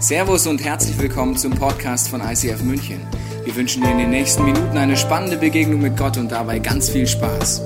[0.00, 3.04] Servus und herzlich willkommen zum Podcast von ICF München.
[3.44, 6.88] Wir wünschen dir in den nächsten Minuten eine spannende Begegnung mit Gott und dabei ganz
[6.88, 7.60] viel Spaß.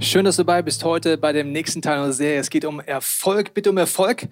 [0.00, 2.40] Schön, dass du dabei bist heute bei dem nächsten Teil unserer Serie.
[2.40, 4.26] Es geht um Erfolg, bitte um Erfolg.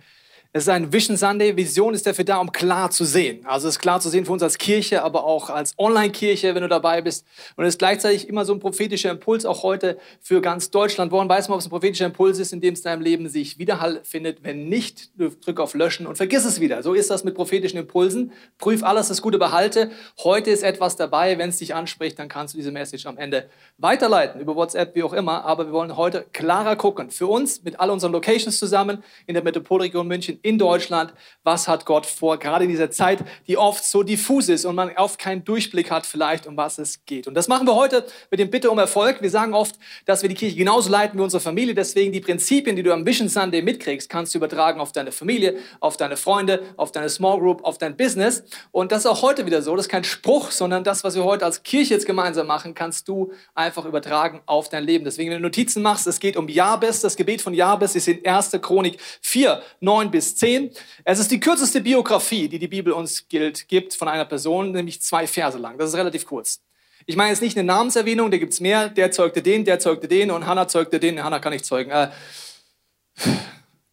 [0.56, 1.54] Es ist ein Vision Sunday.
[1.54, 3.44] Vision ist dafür da, um klar zu sehen.
[3.44, 6.62] Also es ist klar zu sehen für uns als Kirche, aber auch als Online-Kirche, wenn
[6.62, 7.26] du dabei bist.
[7.56, 11.12] Und es ist gleichzeitig immer so ein prophetischer Impuls, auch heute für ganz Deutschland.
[11.12, 13.28] Woran weiß man, ob es ein prophetischer Impuls ist, in dem es in deinem Leben
[13.28, 14.44] sich Widerhall findet?
[14.44, 16.82] Wenn nicht, drück auf Löschen und vergiss es wieder.
[16.82, 18.32] So ist das mit prophetischen Impulsen.
[18.56, 19.90] Prüf alles, das Gute behalte.
[20.24, 21.36] Heute ist etwas dabei.
[21.36, 25.02] Wenn es dich anspricht, dann kannst du diese Message am Ende weiterleiten, über WhatsApp, wie
[25.02, 25.44] auch immer.
[25.44, 27.10] Aber wir wollen heute klarer gucken.
[27.10, 31.84] Für uns, mit all unseren Locations zusammen, in der Metropolregion München, in Deutschland, was hat
[31.86, 35.44] Gott vor, gerade in dieser Zeit, die oft so diffus ist und man oft keinen
[35.44, 37.26] Durchblick hat vielleicht, um was es geht.
[37.26, 39.20] Und das machen wir heute mit dem Bitte um Erfolg.
[39.22, 39.74] Wir sagen oft,
[40.04, 41.74] dass wir die Kirche genauso leiten wie unsere Familie.
[41.74, 45.56] Deswegen die Prinzipien, die du am Vision Sunday mitkriegst, kannst du übertragen auf deine Familie,
[45.80, 48.44] auf deine Freunde, auf deine Small Group, auf dein Business.
[48.70, 49.74] Und das ist auch heute wieder so.
[49.74, 53.08] Das ist kein Spruch, sondern das, was wir heute als Kirche jetzt gemeinsam machen, kannst
[53.08, 55.04] du einfach übertragen auf dein Leben.
[55.04, 57.00] Deswegen, wenn du Notizen machst, es geht um Jabes.
[57.00, 58.52] Das Gebet von Jabes ist in 1.
[58.62, 60.70] Chronik 4, 9 bis 10.
[61.04, 65.00] Es ist die kürzeste Biografie, die die Bibel uns gilt, gibt von einer Person, nämlich
[65.02, 65.78] zwei Verse lang.
[65.78, 66.60] Das ist relativ kurz.
[67.06, 68.88] Ich meine jetzt nicht eine Namenserwähnung, da gibt es mehr.
[68.88, 71.22] Der zeugte den, der zeugte den und Hannah zeugte den.
[71.22, 71.90] Hannah kann nicht zeugen.
[71.90, 72.10] Äh,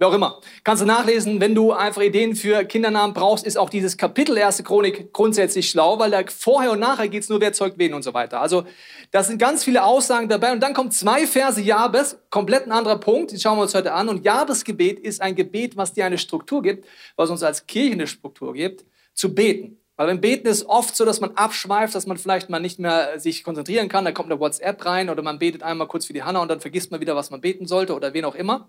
[0.03, 0.41] Wer auch immer.
[0.65, 4.61] Kannst du nachlesen, wenn du einfach Ideen für Kindernamen brauchst, ist auch dieses Kapitel 1.
[4.65, 8.03] Chronik grundsätzlich schlau, weil da vorher und nachher geht es nur, wer zeugt wen und
[8.03, 8.41] so weiter.
[8.41, 8.65] Also
[9.11, 12.97] da sind ganz viele Aussagen dabei und dann kommen zwei Verse Jabes, komplett ein anderer
[12.97, 14.09] Punkt, die schauen wir uns heute an.
[14.09, 17.93] Und Jabes Gebet ist ein Gebet, was dir eine Struktur gibt, was uns als Kirche
[17.93, 19.77] eine Struktur gibt, zu beten.
[19.95, 23.21] Weil beim Beten ist oft so, dass man abschweift, dass man vielleicht mal nicht mehr
[23.21, 24.03] sich konzentrieren kann.
[24.03, 26.59] Da kommt eine WhatsApp rein oder man betet einmal kurz für die Hanna und dann
[26.59, 28.67] vergisst man wieder, was man beten sollte oder wen auch immer.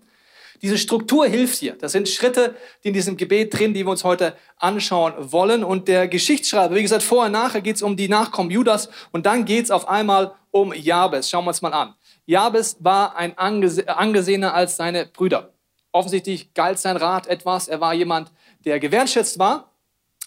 [0.61, 1.73] Diese Struktur hilft dir.
[1.73, 5.63] Das sind Schritte, die in diesem Gebet drin, die wir uns heute anschauen wollen.
[5.63, 9.45] Und der Geschichtsschreiber, wie gesagt, vorher, nachher geht es um die Nachkommen Judas und dann
[9.45, 11.29] geht es auf einmal um Jabes.
[11.29, 11.95] Schauen wir uns mal an.
[12.25, 15.53] Jabes war ein angese angesehener als seine Brüder.
[15.91, 17.67] Offensichtlich galt sein Rat etwas.
[17.67, 18.31] Er war jemand,
[18.65, 19.71] der gewertschätzt war.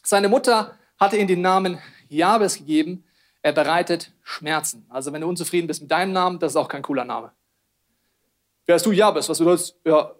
[0.03, 1.79] Seine Mutter hatte ihm den Namen
[2.09, 3.05] Jabes gegeben.
[3.43, 4.87] Er bereitet Schmerzen.
[4.89, 7.33] Also wenn du unzufrieden bist mit deinem Namen, das ist auch kein cooler Name.
[8.69, 9.27] Wer hast du Jabes?
[9.31, 10.13] Was bedeutet ja,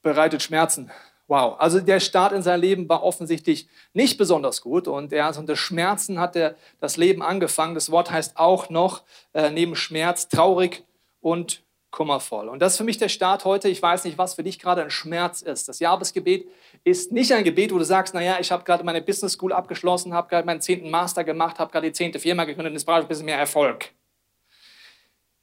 [0.00, 0.92] bereitet Schmerzen.
[1.26, 1.56] Wow.
[1.58, 5.56] Also der Start in sein Leben war offensichtlich nicht besonders gut und er also unter
[5.56, 7.74] Schmerzen hat er das Leben angefangen.
[7.74, 9.02] Das Wort heißt auch noch
[9.32, 10.84] äh, neben Schmerz traurig
[11.20, 12.48] und kummervoll.
[12.48, 13.68] Und das ist für mich der Start heute.
[13.68, 15.68] Ich weiß nicht, was für dich gerade ein Schmerz ist.
[15.68, 16.46] Das Jahresgebet
[16.84, 20.14] ist nicht ein Gebet, wo du sagst, naja, ich habe gerade meine Business School abgeschlossen,
[20.14, 23.04] habe gerade meinen zehnten Master gemacht, habe gerade die zehnte Firma gegründet und brauche ich
[23.06, 23.92] ein bisschen mehr Erfolg.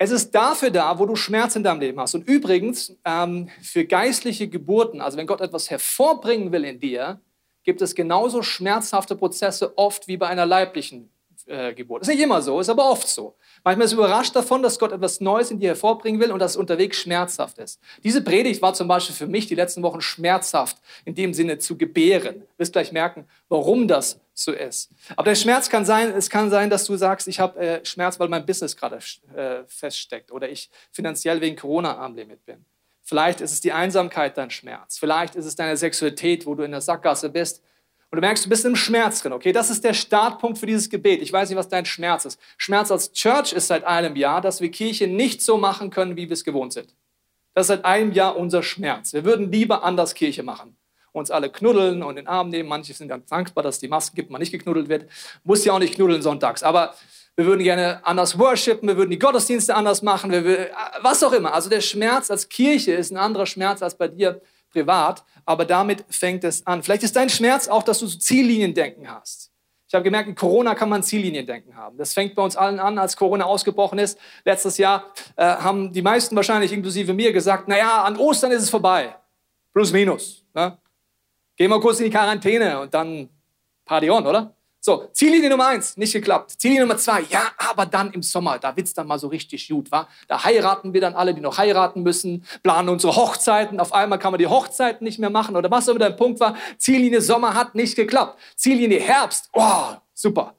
[0.03, 2.15] Es ist dafür da, wo du Schmerz in deinem Leben hast.
[2.15, 7.21] Und übrigens, ähm, für geistliche Geburten, also wenn Gott etwas hervorbringen will in dir,
[7.63, 11.11] gibt es genauso schmerzhafte Prozesse oft wie bei einer leiblichen
[11.45, 12.01] äh, Geburt.
[12.01, 13.35] Ist nicht immer so, ist aber oft so.
[13.63, 16.57] Manchmal ist überrascht davon, dass Gott etwas Neues in dir hervorbringen will und dass es
[16.57, 17.79] unterwegs schmerzhaft ist.
[18.03, 21.77] Diese Predigt war zum Beispiel für mich die letzten Wochen schmerzhaft, in dem Sinne zu
[21.77, 22.41] gebären.
[22.41, 24.89] Du wirst gleich merken, warum das so ist.
[25.15, 28.19] Aber der Schmerz kann sein, es kann sein, dass du sagst, ich habe äh, Schmerz,
[28.19, 28.99] weil mein Business gerade
[29.35, 32.65] äh, feststeckt oder ich finanziell wegen Corona am Limit bin.
[33.03, 34.97] Vielleicht ist es die Einsamkeit dein Schmerz.
[34.97, 37.61] Vielleicht ist es deine Sexualität, wo du in der Sackgasse bist
[38.11, 39.53] und du merkst, du bist im Schmerz drin, okay?
[39.53, 41.21] Das ist der Startpunkt für dieses Gebet.
[41.21, 42.39] Ich weiß nicht, was dein Schmerz ist.
[42.57, 46.27] Schmerz als Church ist seit einem Jahr, dass wir Kirche nicht so machen können, wie
[46.27, 46.93] wir es gewohnt sind.
[47.53, 49.13] Das ist seit einem Jahr unser Schmerz.
[49.13, 50.75] Wir würden lieber anders Kirche machen.
[51.13, 52.67] Uns alle knuddeln und in den Arm nehmen.
[52.67, 55.09] Manche sind ganz dankbar, dass es die Masken gibt, man nicht geknuddelt wird.
[55.45, 56.63] Muss ja auch nicht knuddeln sonntags.
[56.63, 56.93] Aber
[57.37, 60.69] wir würden gerne anders worshipen, wir würden die Gottesdienste anders machen, wir,
[61.01, 61.53] was auch immer.
[61.53, 64.41] Also der Schmerz als Kirche ist ein anderer Schmerz als bei dir
[64.71, 66.83] privat, aber damit fängt es an.
[66.83, 69.51] Vielleicht ist dein Schmerz auch, dass du so Zielliniendenken hast.
[69.87, 71.97] Ich habe gemerkt, in Corona kann man Zielliniendenken haben.
[71.97, 74.17] Das fängt bei uns allen an, als Corona ausgebrochen ist.
[74.45, 78.69] Letztes Jahr äh, haben die meisten wahrscheinlich, inklusive mir, gesagt, naja, an Ostern ist es
[78.69, 79.13] vorbei.
[79.73, 80.45] Plus, minus.
[80.53, 80.77] Ne?
[81.57, 83.27] Gehen wir kurz in die Quarantäne und dann
[83.83, 84.55] Party on, oder?
[84.83, 86.59] So, Ziellinie Nummer eins, nicht geklappt.
[86.59, 89.91] Ziellinie Nummer zwei, ja, aber dann im Sommer, da wird's dann mal so richtig gut,
[89.91, 90.07] wa?
[90.27, 93.79] Da heiraten wir dann alle, die noch heiraten müssen, planen unsere Hochzeiten.
[93.79, 96.39] Auf einmal kann man die Hochzeiten nicht mehr machen oder was auch immer der Punkt
[96.39, 96.57] war.
[96.79, 98.39] Ziellinie Sommer hat nicht geklappt.
[98.55, 100.55] Ziellinie Herbst, oh, super.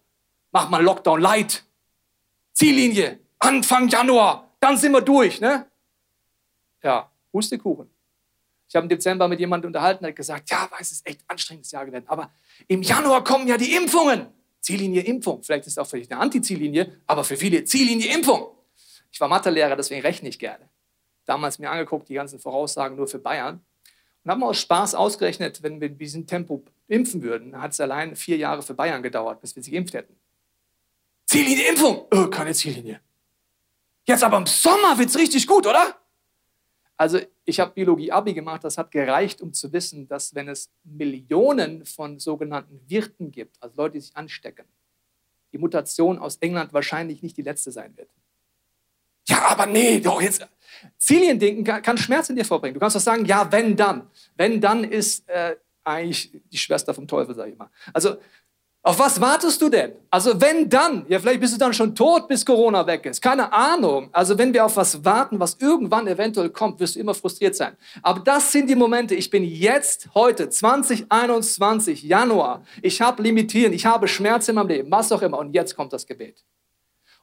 [0.52, 1.64] Mach mal Lockdown light.
[2.52, 5.66] Ziellinie Anfang Januar, dann sind wir durch, ne?
[6.80, 7.90] Ja, Hustekuchen.
[8.68, 11.20] Ich habe im Dezember mit jemandem unterhalten, der hat gesagt, ja, weiß, es ist echt
[11.26, 12.30] anstrengendes Jahr gewesen, aber
[12.68, 14.26] im Januar kommen ja die Impfungen.
[14.60, 15.42] Ziellinie Impfung.
[15.42, 18.48] Vielleicht ist es auch vielleicht eine Anti-Ziellinie, aber für viele Ziellinie Impfung.
[19.10, 20.68] Ich war Mathelehrer, deswegen rechne ich gerne.
[21.24, 23.60] damals mir angeguckt, die ganzen Voraussagen nur für Bayern.
[24.24, 28.16] Und haben aus Spaß ausgerechnet, wenn wir in diesem Tempo impfen würden, hat es allein
[28.16, 30.16] vier Jahre für Bayern gedauert, bis wir sie geimpft hätten.
[31.26, 32.06] Ziellinie Impfung!
[32.12, 33.00] Oh, keine Ziellinie.
[34.04, 36.01] Jetzt aber im Sommer wird es richtig gut, oder?
[36.96, 41.84] Also ich habe Biologie-Abi gemacht, das hat gereicht, um zu wissen, dass wenn es Millionen
[41.84, 44.66] von sogenannten Wirten gibt, also Leute, die sich anstecken,
[45.52, 48.08] die Mutation aus England wahrscheinlich nicht die letzte sein wird.
[49.28, 50.46] Ja, aber nee, doch jetzt.
[50.98, 52.74] Ziliendenken kann, kann Schmerz in dir vorbringen.
[52.74, 54.10] Du kannst doch sagen, ja, wenn dann.
[54.36, 57.70] Wenn dann ist äh, eigentlich die Schwester vom Teufel, sag ich mal.
[57.92, 58.16] Also
[58.84, 59.92] auf was wartest du denn?
[60.10, 63.22] Also wenn dann, ja vielleicht bist du dann schon tot, bis Corona weg ist.
[63.22, 64.08] Keine Ahnung.
[64.10, 67.76] Also wenn wir auf was warten, was irgendwann eventuell kommt, wirst du immer frustriert sein.
[68.02, 69.14] Aber das sind die Momente.
[69.14, 72.64] Ich bin jetzt, heute, 2021, Januar.
[72.82, 75.38] Ich habe Limitieren, ich habe Schmerz in meinem Leben, was auch immer.
[75.38, 76.44] Und jetzt kommt das Gebet.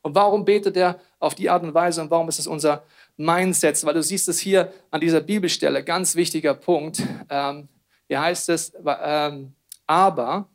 [0.02, 2.84] Und warum betet er auf die Art und Weise und warum ist es unser
[3.18, 3.84] Mindset?
[3.84, 7.04] Weil du siehst es hier an dieser Bibelstelle, ganz wichtiger Punkt.
[7.30, 7.68] Ähm,
[8.08, 9.54] hier heißt es, ähm,
[9.86, 10.48] aber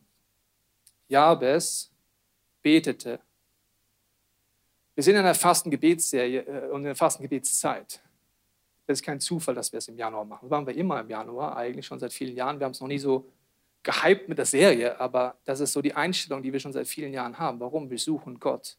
[1.15, 1.93] Jabes
[2.61, 3.21] betete.
[4.97, 8.01] Wir sind in einer Fastengebetsserie äh, und in der Fastengebetszeit.
[8.89, 10.41] Es ist kein Zufall, dass wir es im Januar machen.
[10.43, 12.59] Das machen wir immer im Januar, eigentlich schon seit vielen Jahren.
[12.59, 13.31] Wir haben es noch nie so
[13.85, 17.13] gehypt mit der Serie, aber das ist so die Einstellung, die wir schon seit vielen
[17.13, 17.61] Jahren haben.
[17.61, 17.91] Warum?
[17.91, 18.77] Wir suchen Gott.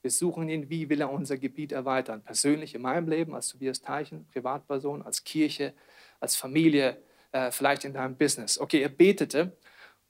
[0.00, 2.22] Wir suchen ihn, wie will er unser Gebiet erweitern.
[2.22, 5.74] Persönlich in meinem Leben, als Tobias Teichen, Privatperson, als Kirche,
[6.18, 6.96] als Familie,
[7.32, 8.58] äh, vielleicht in deinem Business.
[8.58, 9.52] Okay, er betete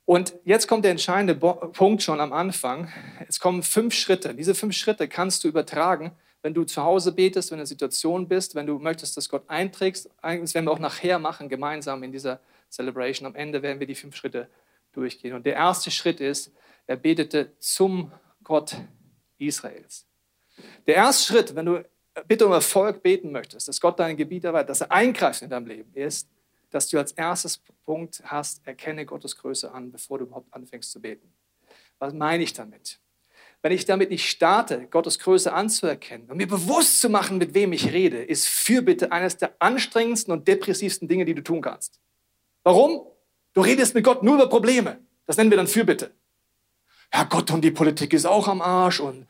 [0.07, 2.93] und jetzt kommt der entscheidende Punkt schon am Anfang.
[3.29, 4.35] Es kommen fünf Schritte.
[4.35, 6.13] Diese fünf Schritte kannst du übertragen,
[6.43, 9.45] wenn du zu Hause betest, wenn du in Situation bist, wenn du möchtest, dass Gott
[9.49, 10.11] einträgst.
[10.21, 12.41] Das werden wir auch nachher machen, gemeinsam in dieser
[12.71, 13.27] Celebration.
[13.27, 14.49] Am Ende werden wir die fünf Schritte
[14.93, 15.33] durchgehen.
[15.33, 16.53] Und der erste Schritt ist,
[16.87, 18.13] er betete zum
[18.43, 18.77] Gott
[19.39, 20.07] Israels.
[20.87, 21.85] Der erste Schritt, wenn du
[22.29, 25.67] bitte um Erfolg beten möchtest, dass Gott dein Gebiet erweitert, dass er eingreift in deinem
[25.67, 26.29] Leben, ist,
[26.75, 31.01] dass du als erstes Punkt hast, erkenne Gottes Größe an, bevor du überhaupt anfängst zu
[31.01, 31.33] beten.
[32.01, 32.99] Was meine ich damit?
[33.63, 37.73] Wenn ich damit nicht starte, Gottes Größe anzuerkennen und mir bewusst zu machen, mit wem
[37.73, 42.01] ich rede, ist Fürbitte eines der anstrengendsten und depressivsten Dinge, die du tun kannst.
[42.65, 43.07] Warum?
[43.53, 44.99] Du redest mit Gott nur über Probleme.
[45.27, 46.13] Das nennen wir dann Fürbitte.
[47.13, 49.29] Ja, Gott und die Politik ist auch am Arsch und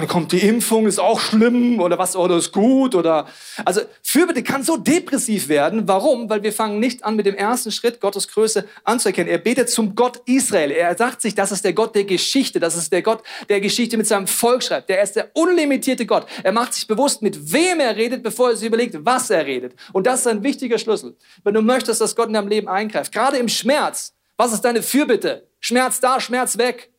[0.00, 3.26] dann kommt die Impfung, ist auch schlimm oder was oder ist gut oder
[3.64, 5.86] also Fürbitte kann so depressiv werden.
[5.86, 6.28] Warum?
[6.30, 9.30] Weil wir fangen nicht an mit dem ersten Schritt Gottes Größe anzuerkennen.
[9.30, 10.70] Er betet zum Gott Israel.
[10.70, 13.96] Er sagt sich, das ist der Gott der Geschichte, das ist der Gott der Geschichte
[13.96, 14.88] mit seinem Volk schreibt.
[14.88, 16.26] Der ist der unlimitierte Gott.
[16.42, 19.74] Er macht sich bewusst, mit wem er redet, bevor er sich überlegt, was er redet.
[19.92, 21.16] Und das ist ein wichtiger Schlüssel.
[21.44, 24.82] Wenn du möchtest, dass Gott in deinem Leben eingreift, gerade im Schmerz, was ist deine
[24.82, 25.46] Fürbitte?
[25.60, 26.90] Schmerz da, Schmerz weg.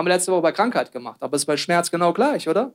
[0.00, 2.72] Haben wir letzte Woche bei Krankheit gemacht, aber es ist bei Schmerz genau gleich, oder?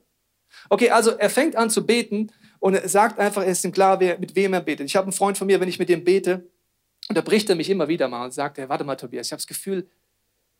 [0.69, 4.19] Okay, also er fängt an zu beten und sagt einfach, er ist ihm klar, wer,
[4.19, 4.85] mit wem er betet.
[4.85, 6.47] Ich habe einen Freund von mir, wenn ich mit dem bete,
[7.09, 9.31] und da bricht er mich immer wieder mal und sagt, hey, warte mal, Tobias, ich
[9.31, 9.89] habe das Gefühl,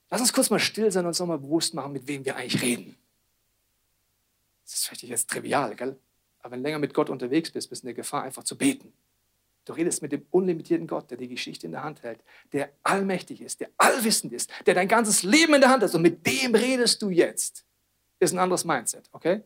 [0.10, 2.60] lass uns kurz mal still sein und uns nochmal bewusst machen, mit wem wir eigentlich
[2.64, 2.98] reden.
[4.64, 5.96] Das ist vielleicht jetzt trivial, gell?
[6.40, 8.58] Aber wenn du länger mit Gott unterwegs bist, bist du in der Gefahr, einfach zu
[8.58, 8.92] beten.
[9.66, 12.24] Du redest mit dem unlimitierten Gott, der die Geschichte in der Hand hält,
[12.54, 15.94] der allmächtig ist, der allwissend ist, der dein ganzes Leben in der Hand hat.
[15.96, 17.66] Und mit dem redest du jetzt.
[18.20, 19.44] Ist ein anderes Mindset, okay?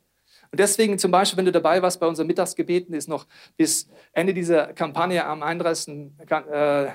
[0.52, 4.34] Und deswegen zum Beispiel, wenn du dabei warst bei unseren Mittagsgebeten, ist noch bis Ende
[4.34, 6.12] dieser Kampagne am 31.
[6.28, 6.88] Äh,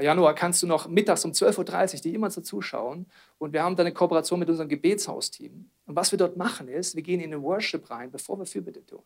[0.00, 3.06] Januar kannst du noch mittags um 12.30 Uhr die immer zuschauen.
[3.38, 5.70] Und wir haben dann eine Kooperation mit unserem Gebetshausteam.
[5.86, 8.84] Und was wir dort machen ist, wir gehen in den Worship rein, bevor wir Fürbitte
[8.84, 9.02] tun.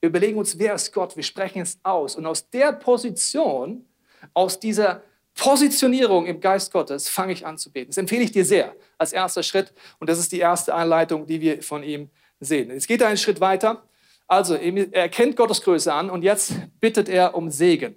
[0.00, 1.14] Wir überlegen uns, wer ist Gott?
[1.16, 2.16] Wir sprechen es aus.
[2.16, 3.86] Und aus der Position,
[4.32, 5.02] aus dieser
[5.34, 7.90] Positionierung im Geist Gottes fange ich an zu beten.
[7.90, 9.72] Das empfehle ich dir sehr als erster Schritt.
[9.98, 12.70] Und das ist die erste Einleitung, die wir von ihm sehen.
[12.70, 13.86] Jetzt geht er einen Schritt weiter.
[14.26, 17.96] Also, er erkennt Gottes Größe an und jetzt bittet er um Segen.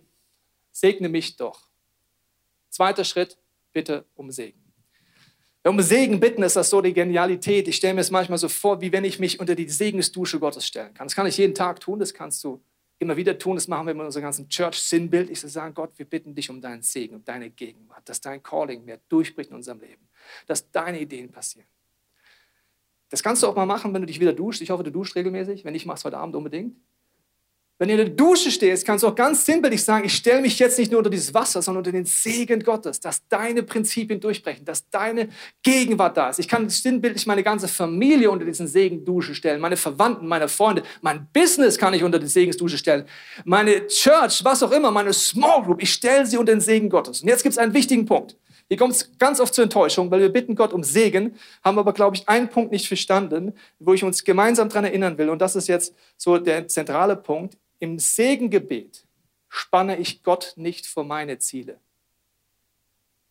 [0.71, 1.67] Segne mich doch.
[2.69, 3.37] Zweiter Schritt,
[3.71, 4.62] bitte um Segen.
[5.65, 7.69] Um Segen bitten ist das so die Genialität.
[7.69, 10.67] Ich stelle mir es manchmal so vor, wie wenn ich mich unter die Segensdusche Gottes
[10.67, 11.07] stellen kann.
[11.07, 12.61] Das kann ich jeden Tag tun, das kannst du
[12.99, 13.55] immer wieder tun.
[13.55, 15.29] Das machen wir mit unserem ganzen Church-Sinnbild.
[15.29, 18.83] Ich sage, Gott, wir bitten dich um deinen Segen, um deine Gegenwart, dass dein Calling
[18.83, 20.09] mehr durchbricht in unserem Leben,
[20.47, 21.67] dass deine Ideen passieren.
[23.09, 24.61] Das kannst du auch mal machen, wenn du dich wieder duschst.
[24.61, 25.63] Ich hoffe, du duschst regelmäßig.
[25.63, 26.75] Wenn nicht, machst du heute Abend unbedingt.
[27.83, 30.57] Wenn du in der Dusche stehst, kannst du auch ganz sinnbildlich sagen, ich stelle mich
[30.57, 34.63] jetzt nicht nur unter dieses Wasser, sondern unter den Segen Gottes, dass deine Prinzipien durchbrechen,
[34.63, 35.27] dass deine
[35.63, 36.39] Gegenwart da ist.
[36.39, 41.27] Ich kann sinnbildlich meine ganze Familie unter diesen Segendusche stellen, meine Verwandten, meine Freunde, mein
[41.33, 43.03] Business kann ich unter die Segensdusche stellen,
[43.43, 47.21] meine Church, was auch immer, meine Small Group, ich stelle sie unter den Segen Gottes.
[47.21, 48.37] Und jetzt gibt es einen wichtigen Punkt.
[48.69, 51.91] Hier kommt es ganz oft zur Enttäuschung, weil wir bitten Gott um Segen, haben aber,
[51.91, 55.29] glaube ich, einen Punkt nicht verstanden, wo ich uns gemeinsam daran erinnern will.
[55.29, 57.57] Und das ist jetzt so der zentrale Punkt.
[57.83, 59.05] Im Segengebet
[59.49, 61.81] spanne ich Gott nicht vor meine Ziele.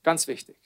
[0.02, 0.59] Ganz wichtig.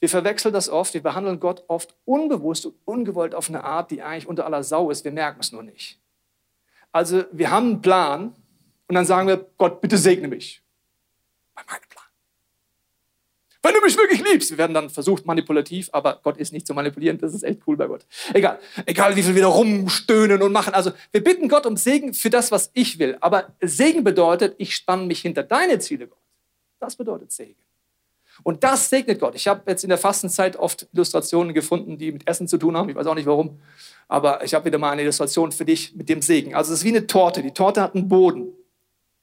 [0.00, 4.00] Wir verwechseln das oft, wir behandeln Gott oft unbewusst und ungewollt auf eine Art, die
[4.00, 5.04] eigentlich unter aller Sau ist.
[5.04, 6.00] Wir merken es nur nicht.
[6.92, 8.34] Also wir haben einen Plan
[8.88, 10.62] und dann sagen wir, Gott, bitte segne mich.
[13.72, 14.50] Wenn du mich wirklich liebst.
[14.50, 17.16] Wir werden dann versucht manipulativ, aber Gott ist nicht zu manipulieren.
[17.16, 18.04] Das ist echt cool bei Gott.
[18.34, 18.58] Egal.
[18.84, 20.74] Egal, wie viel wir da rumstöhnen und machen.
[20.74, 23.16] Also, wir bitten Gott um Segen für das, was ich will.
[23.20, 26.18] Aber Segen bedeutet, ich spanne mich hinter deine Ziele, Gott.
[26.80, 27.56] Das bedeutet Segen.
[28.42, 29.34] Und das segnet Gott.
[29.34, 32.90] Ich habe jetzt in der Fastenzeit oft Illustrationen gefunden, die mit Essen zu tun haben.
[32.90, 33.58] Ich weiß auch nicht warum.
[34.08, 36.54] Aber ich habe wieder mal eine Illustration für dich mit dem Segen.
[36.54, 37.42] Also es ist wie eine Torte.
[37.42, 38.52] Die Torte hat einen Boden.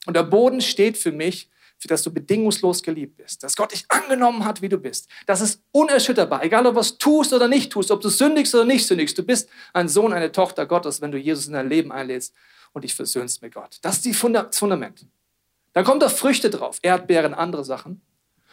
[0.08, 1.50] Und der Boden steht für mich
[1.80, 5.10] für das du bedingungslos geliebt bist, dass Gott dich angenommen hat, wie du bist.
[5.26, 8.66] Das ist unerschütterbar, egal ob du was tust oder nicht tust, ob du sündigst oder
[8.66, 9.18] nicht sündigst.
[9.18, 12.34] Du bist ein Sohn, eine Tochter Gottes, wenn du Jesus in dein Leben einlädst
[12.74, 13.78] und dich versöhnst mit Gott.
[13.82, 15.06] Das ist das Fundament.
[15.74, 18.02] Dann kommen da Früchte drauf, Erdbeeren, andere Sachen.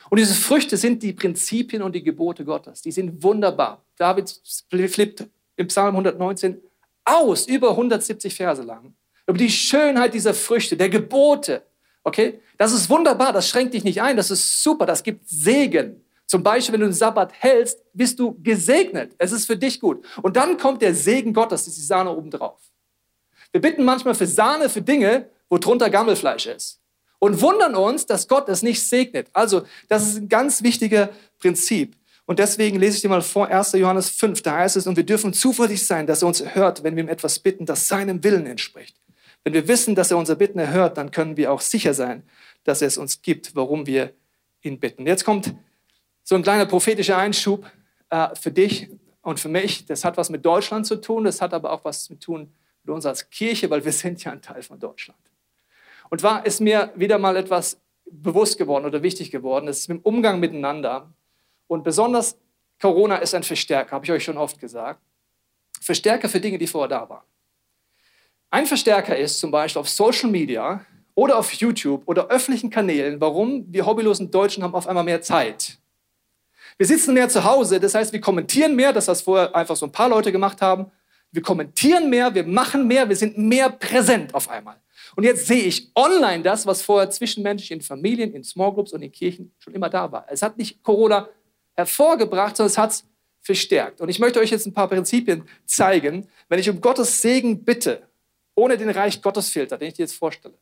[0.08, 2.82] Und diese Früchte sind die Prinzipien und die Gebote Gottes.
[2.82, 3.82] Die sind wunderbar.
[3.96, 4.40] David
[4.70, 6.60] flippt im Psalm 119
[7.04, 8.94] aus, über 170 Verse lang,
[9.26, 11.62] über die Schönheit dieser Früchte, der Gebote,
[12.06, 12.40] Okay?
[12.56, 16.04] Das ist wunderbar, das schränkt dich nicht ein, das ist super, das gibt Segen.
[16.26, 19.12] Zum Beispiel, wenn du den Sabbat hältst, bist du gesegnet.
[19.18, 20.04] Es ist für dich gut.
[20.22, 22.60] Und dann kommt der Segen Gottes, die Sahne obendrauf.
[23.50, 26.80] Wir bitten manchmal für Sahne für Dinge, wo drunter Gammelfleisch ist.
[27.18, 29.26] Und wundern uns, dass Gott es nicht segnet.
[29.32, 31.08] Also, das ist ein ganz wichtiger
[31.40, 31.96] Prinzip.
[32.24, 33.72] Und deswegen lese ich dir mal vor, 1.
[33.72, 36.94] Johannes 5, da heißt es, und wir dürfen zuversichtlich sein, dass er uns hört, wenn
[36.94, 38.96] wir ihm etwas bitten, das seinem Willen entspricht.
[39.46, 42.24] Wenn wir wissen, dass er unser Bitten erhört, dann können wir auch sicher sein,
[42.64, 44.12] dass er es uns gibt, warum wir
[44.60, 45.06] ihn bitten.
[45.06, 45.54] Jetzt kommt
[46.24, 47.64] so ein kleiner prophetischer Einschub
[48.10, 48.88] äh, für dich
[49.22, 49.86] und für mich.
[49.86, 52.92] Das hat was mit Deutschland zu tun, das hat aber auch was zu tun mit
[52.92, 55.20] uns als Kirche, weil wir sind ja ein Teil von Deutschland.
[56.10, 60.00] Und war ist mir wieder mal etwas bewusst geworden oder wichtig geworden, das ist im
[60.00, 61.08] Umgang miteinander.
[61.68, 62.36] Und besonders
[62.80, 65.00] Corona ist ein Verstärker, habe ich euch schon oft gesagt.
[65.80, 67.22] Verstärker für Dinge, die vorher da waren.
[68.50, 70.84] Ein Verstärker ist zum Beispiel auf Social Media
[71.14, 75.78] oder auf YouTube oder öffentlichen Kanälen, warum wir hobbylosen Deutschen haben auf einmal mehr Zeit.
[76.78, 79.86] Wir sitzen mehr zu Hause, das heißt, wir kommentieren mehr, das was vorher einfach so
[79.86, 80.90] ein paar Leute gemacht haben.
[81.32, 84.76] Wir kommentieren mehr, wir machen mehr, wir sind mehr präsent auf einmal.
[85.16, 89.02] Und jetzt sehe ich online das, was vorher zwischenmenschlich in Familien, in Small Groups und
[89.02, 90.26] in Kirchen schon immer da war.
[90.28, 91.28] Es hat nicht Corona
[91.74, 93.04] hervorgebracht, sondern es hat es
[93.40, 94.00] verstärkt.
[94.00, 96.28] Und ich möchte euch jetzt ein paar Prinzipien zeigen.
[96.48, 98.02] Wenn ich um Gottes Segen bitte,
[98.56, 100.58] ohne den Reich Gottes Filter, den ich dir jetzt vorstelle,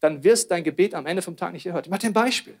[0.00, 1.86] dann wirst dein Gebet am Ende vom Tag nicht erhört.
[1.86, 2.58] Ich mache dir ein Beispiel.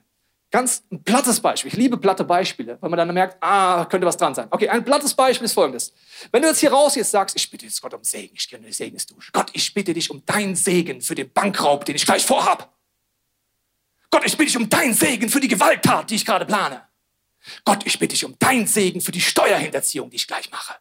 [0.50, 1.72] Ganz ein plattes Beispiel.
[1.72, 4.46] Ich liebe platte Beispiele, weil man dann merkt, ah, könnte was dran sein.
[4.50, 5.92] Okay, ein plattes Beispiel ist folgendes.
[6.30, 8.72] Wenn du jetzt hier raus jetzt sagst, ich bitte jetzt Gott um Segen, ich gerne
[8.72, 9.16] segnest du.
[9.32, 12.72] Gott, ich bitte dich um deinen Segen für den Bankraub, den ich gleich vorhab.
[14.10, 16.82] Gott, ich bitte dich um deinen Segen für die Gewalttat, die ich gerade plane.
[17.64, 20.74] Gott, ich bitte dich um deinen Segen für die Steuerhinterziehung, die ich gleich mache.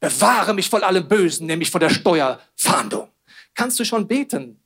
[0.00, 3.08] Bewahre mich vor allem Bösen, nämlich vor der Steuerfahndung.
[3.54, 4.60] Kannst du schon beten.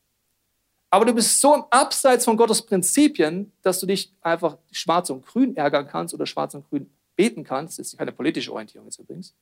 [0.90, 5.24] Aber du bist so im Abseits von Gottes Prinzipien, dass du dich einfach schwarz und
[5.24, 7.78] grün ärgern kannst oder schwarz und grün beten kannst.
[7.78, 9.34] Das ist keine politische Orientierung jetzt übrigens.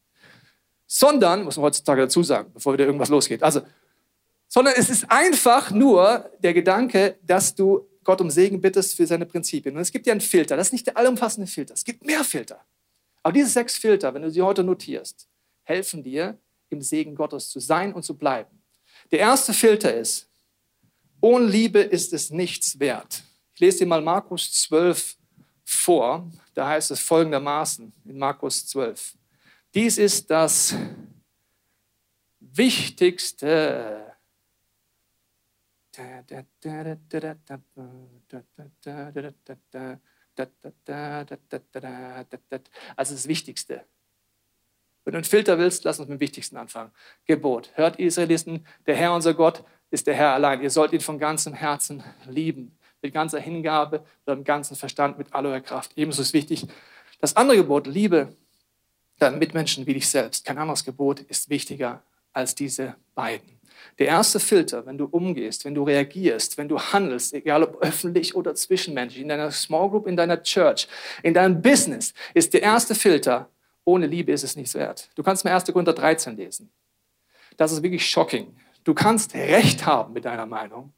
[0.86, 3.42] Sondern, muss man heutzutage dazu sagen, bevor wieder irgendwas losgeht.
[3.42, 3.62] Also,
[4.46, 9.26] sondern es ist einfach nur der Gedanke, dass du Gott um Segen bittest für seine
[9.26, 9.74] Prinzipien.
[9.74, 10.56] Und es gibt ja einen Filter.
[10.56, 11.74] Das ist nicht der allumfassende Filter.
[11.74, 12.60] Es gibt mehr Filter.
[13.22, 15.28] Aber diese sechs Filter, wenn du sie heute notierst,
[15.68, 16.38] helfen dir,
[16.70, 18.62] im Segen Gottes zu sein und zu bleiben.
[19.10, 20.28] Der erste Filter ist,
[21.20, 23.22] ohne Liebe ist es nichts wert.
[23.54, 25.16] Ich lese dir mal Markus 12
[25.64, 26.30] vor.
[26.54, 29.16] Da heißt es folgendermaßen in Markus 12.
[29.74, 30.74] Dies ist das
[32.40, 34.14] Wichtigste.
[42.96, 43.84] Also das Wichtigste.
[45.08, 46.90] Wenn du einen Filter willst, lass uns mit dem Wichtigsten anfangen.
[47.24, 47.70] Gebot.
[47.76, 50.60] Hört Israelisten, der Herr unser Gott ist der Herr allein.
[50.60, 52.76] Ihr sollt ihn von ganzem Herzen lieben.
[53.00, 55.92] Mit ganzer Hingabe, mit dem ganzen Verstand, mit aller eurer Kraft.
[55.96, 56.66] Ebenso ist wichtig
[57.22, 58.36] das andere Gebot, Liebe
[59.18, 60.44] deinen Mitmenschen wie dich selbst.
[60.44, 62.02] Kein anderes Gebot ist wichtiger
[62.34, 63.58] als diese beiden.
[63.98, 68.34] Der erste Filter, wenn du umgehst, wenn du reagierst, wenn du handelst, egal ob öffentlich
[68.36, 70.86] oder zwischenmenschlich, in deiner Small Group, in deiner Church,
[71.22, 73.48] in deinem Business, ist der erste Filter,
[73.88, 75.08] ohne Liebe ist es nichts wert.
[75.14, 75.64] Du kannst mir 1.
[75.64, 76.70] Korinther 13 lesen.
[77.56, 78.54] Das ist wirklich shocking.
[78.84, 80.92] Du kannst Recht haben mit deiner Meinung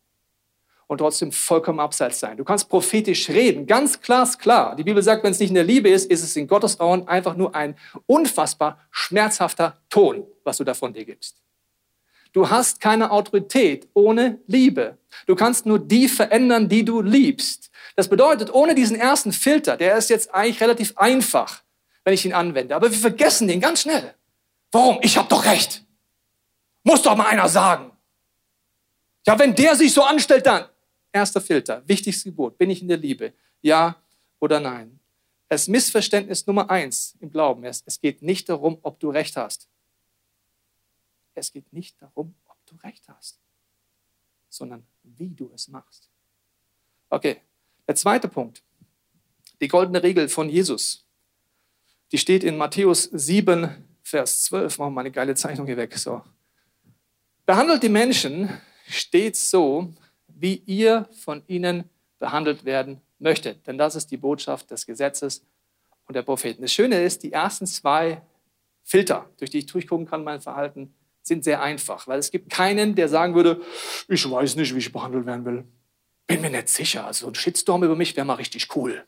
[0.89, 2.37] und trotzdem vollkommen abseits sein.
[2.37, 4.75] Du kannst prophetisch reden, ganz glasklar.
[4.75, 7.07] Die Bibel sagt, wenn es nicht in der Liebe ist, ist es in Gottes Augen
[7.07, 11.41] einfach nur ein unfassbar schmerzhafter Ton, was du davon dir gibst.
[12.33, 14.99] Du hast keine Autorität ohne Liebe.
[15.27, 17.71] Du kannst nur die verändern, die du liebst.
[17.95, 21.63] Das bedeutet, ohne diesen ersten Filter, der ist jetzt eigentlich relativ einfach,
[22.05, 22.75] wenn ich ihn anwende.
[22.75, 24.15] Aber wir vergessen den ganz schnell.
[24.73, 24.99] Warum?
[25.03, 25.85] Ich habe doch recht.
[26.83, 27.93] Muss doch mal einer sagen.
[29.27, 30.67] Ja, wenn der sich so anstellt, dann.
[31.13, 33.33] Erster Filter, wichtigstes Gebot, bin ich in der Liebe?
[33.63, 33.97] Ja
[34.39, 35.01] oder nein?
[35.49, 39.69] Das Missverständnis Nummer eins im Glauben ist, es geht nicht darum, ob du recht hast.
[41.35, 43.41] Es geht nicht darum, ob du recht hast,
[44.49, 46.09] sondern wie du es machst.
[47.09, 47.41] Okay,
[47.89, 48.63] der zweite Punkt,
[49.61, 51.05] die goldene Regel von Jesus.
[52.13, 53.69] Die steht in Matthäus 7,
[54.03, 54.79] Vers 12.
[54.79, 55.97] Machen wir mal eine geile Zeichnung hier weg.
[55.97, 56.23] So.
[57.47, 58.51] Behandelt die Menschen
[58.89, 59.93] stets so,
[60.27, 61.89] wie ihr von ihnen
[62.19, 63.67] behandelt werden möchtet.
[63.67, 65.45] Denn das ist die Botschaft des Gesetzes
[66.07, 66.63] und der Propheten.
[66.63, 68.23] Das Schöne ist, die ersten zwei
[68.83, 72.95] Filter, durch die ich durchgucken kann, mein Verhalten, sind sehr einfach, weil es gibt keinen,
[72.95, 73.61] der sagen würde,
[74.09, 75.65] ich weiß nicht, wie ich behandelt werden will.
[76.27, 77.07] Bin mir nicht sicher.
[77.07, 79.05] Also ein Shitstorm über mich wäre mal richtig cool.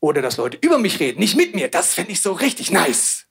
[0.00, 1.68] Oder dass Leute über mich reden, nicht mit mir.
[1.68, 3.26] Das fände ich so richtig nice.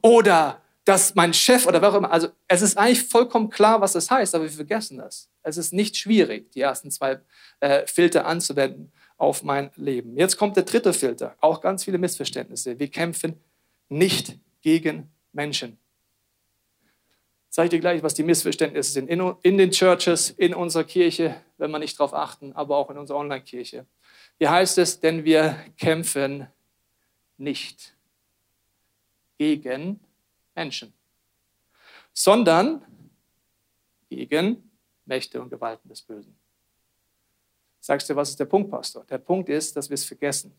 [0.00, 3.92] Oder dass mein Chef oder wer auch immer, also es ist eigentlich vollkommen klar, was
[3.92, 5.28] das heißt, aber wir vergessen das.
[5.42, 7.20] Es ist nicht schwierig, die ersten zwei
[7.60, 10.16] äh, Filter anzuwenden auf mein Leben.
[10.16, 12.78] Jetzt kommt der dritte Filter, auch ganz viele Missverständnisse.
[12.78, 13.38] Wir kämpfen
[13.88, 15.78] nicht gegen Menschen.
[17.48, 19.08] Sag ich dir gleich, was die Missverständnisse sind.
[19.08, 22.98] In, in den Churches, in unserer Kirche, wenn wir nicht darauf achten, aber auch in
[22.98, 23.86] unserer Online-Kirche.
[24.38, 26.48] Hier heißt es, denn wir kämpfen
[27.36, 27.94] nicht
[29.38, 30.00] gegen
[30.54, 30.92] Menschen,
[32.12, 32.84] sondern
[34.08, 34.70] gegen
[35.04, 36.36] Mächte und Gewalten des Bösen.
[37.80, 39.04] Sagst du, was ist der Punkt, Pastor?
[39.04, 40.54] Der Punkt ist, dass wir es vergessen.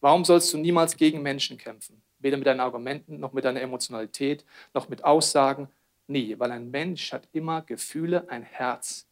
[0.00, 2.00] Warum sollst du niemals gegen Menschen kämpfen?
[2.18, 5.68] Weder mit deinen Argumenten, noch mit deiner Emotionalität, noch mit Aussagen.
[6.06, 9.06] Nie, weil ein Mensch hat immer Gefühle, ein Herz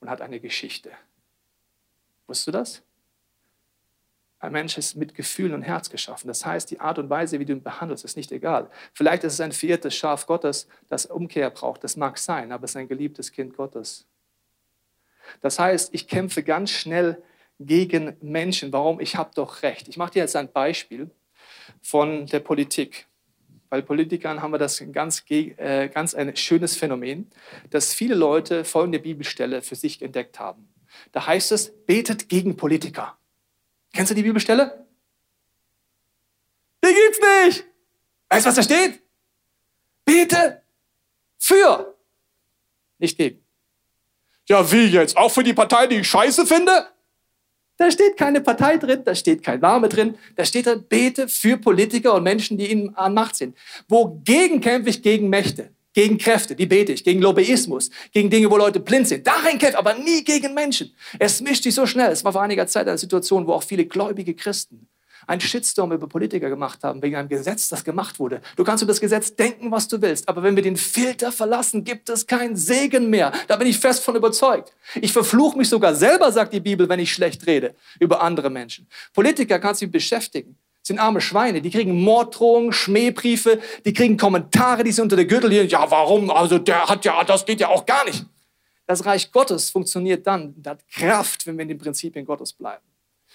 [0.00, 0.92] und hat eine Geschichte.
[2.26, 2.82] Wusstest du das?
[4.44, 6.28] Ein Mensch ist mit Gefühl und Herz geschaffen.
[6.28, 8.68] Das heißt, die Art und Weise, wie du ihn behandelst, ist nicht egal.
[8.92, 11.82] Vielleicht ist es ein viertes Schaf Gottes, das Umkehr braucht.
[11.82, 14.06] Das mag sein, aber es ist ein geliebtes Kind Gottes.
[15.40, 17.22] Das heißt, ich kämpfe ganz schnell
[17.58, 18.70] gegen Menschen.
[18.70, 19.00] Warum?
[19.00, 19.88] Ich habe doch recht.
[19.88, 21.10] Ich mache dir jetzt ein Beispiel
[21.80, 23.06] von der Politik.
[23.70, 27.30] Bei Politikern haben wir das ganz, äh, ganz ein schönes Phänomen,
[27.70, 30.68] dass viele Leute folgende Bibelstelle für sich entdeckt haben.
[31.12, 33.16] Da heißt es, betet gegen Politiker.
[33.94, 34.86] Kennst du die Bibelstelle?
[36.84, 37.64] Die gibt's nicht.
[38.28, 39.00] Weißt du, was da steht?
[40.04, 40.62] Bete
[41.38, 41.94] für,
[42.98, 43.42] nicht gegen.
[44.48, 45.16] Ja, wie jetzt?
[45.16, 46.88] Auch für die Partei, die ich scheiße finde?
[47.76, 51.56] Da steht keine Partei drin, da steht kein Name drin, da steht da, bete für
[51.56, 53.56] Politiker und Menschen, die ihnen an Macht sind.
[53.88, 55.73] Wogegen kämpfe ich gegen Mächte?
[55.94, 59.26] Gegen Kräfte, die bete ich, gegen Lobbyismus, gegen Dinge, wo Leute blind sind.
[59.26, 60.92] Darin kämpft, aber nie gegen Menschen.
[61.18, 62.10] Es mischt sich so schnell.
[62.10, 64.88] Es war vor einiger Zeit eine Situation, wo auch viele gläubige Christen
[65.26, 68.40] einen Shitstorm über Politiker gemacht haben, wegen einem Gesetz, das gemacht wurde.
[68.56, 71.84] Du kannst über das Gesetz denken, was du willst, aber wenn wir den Filter verlassen,
[71.84, 73.32] gibt es keinen Segen mehr.
[73.48, 74.72] Da bin ich fest von überzeugt.
[75.00, 78.86] Ich verfluche mich sogar selber, sagt die Bibel, wenn ich schlecht rede über andere Menschen.
[79.12, 84.92] Politiker kannst du beschäftigen sind arme Schweine, die kriegen Morddrohungen, Schmähbriefe, die kriegen Kommentare, die
[84.92, 86.30] sie unter der Gürtellinie, ja, warum?
[86.30, 88.26] Also der hat ja, das geht ja auch gar nicht.
[88.86, 92.84] Das Reich Gottes funktioniert dann, hat Kraft, wenn wir in den Prinzipien Gottes bleiben.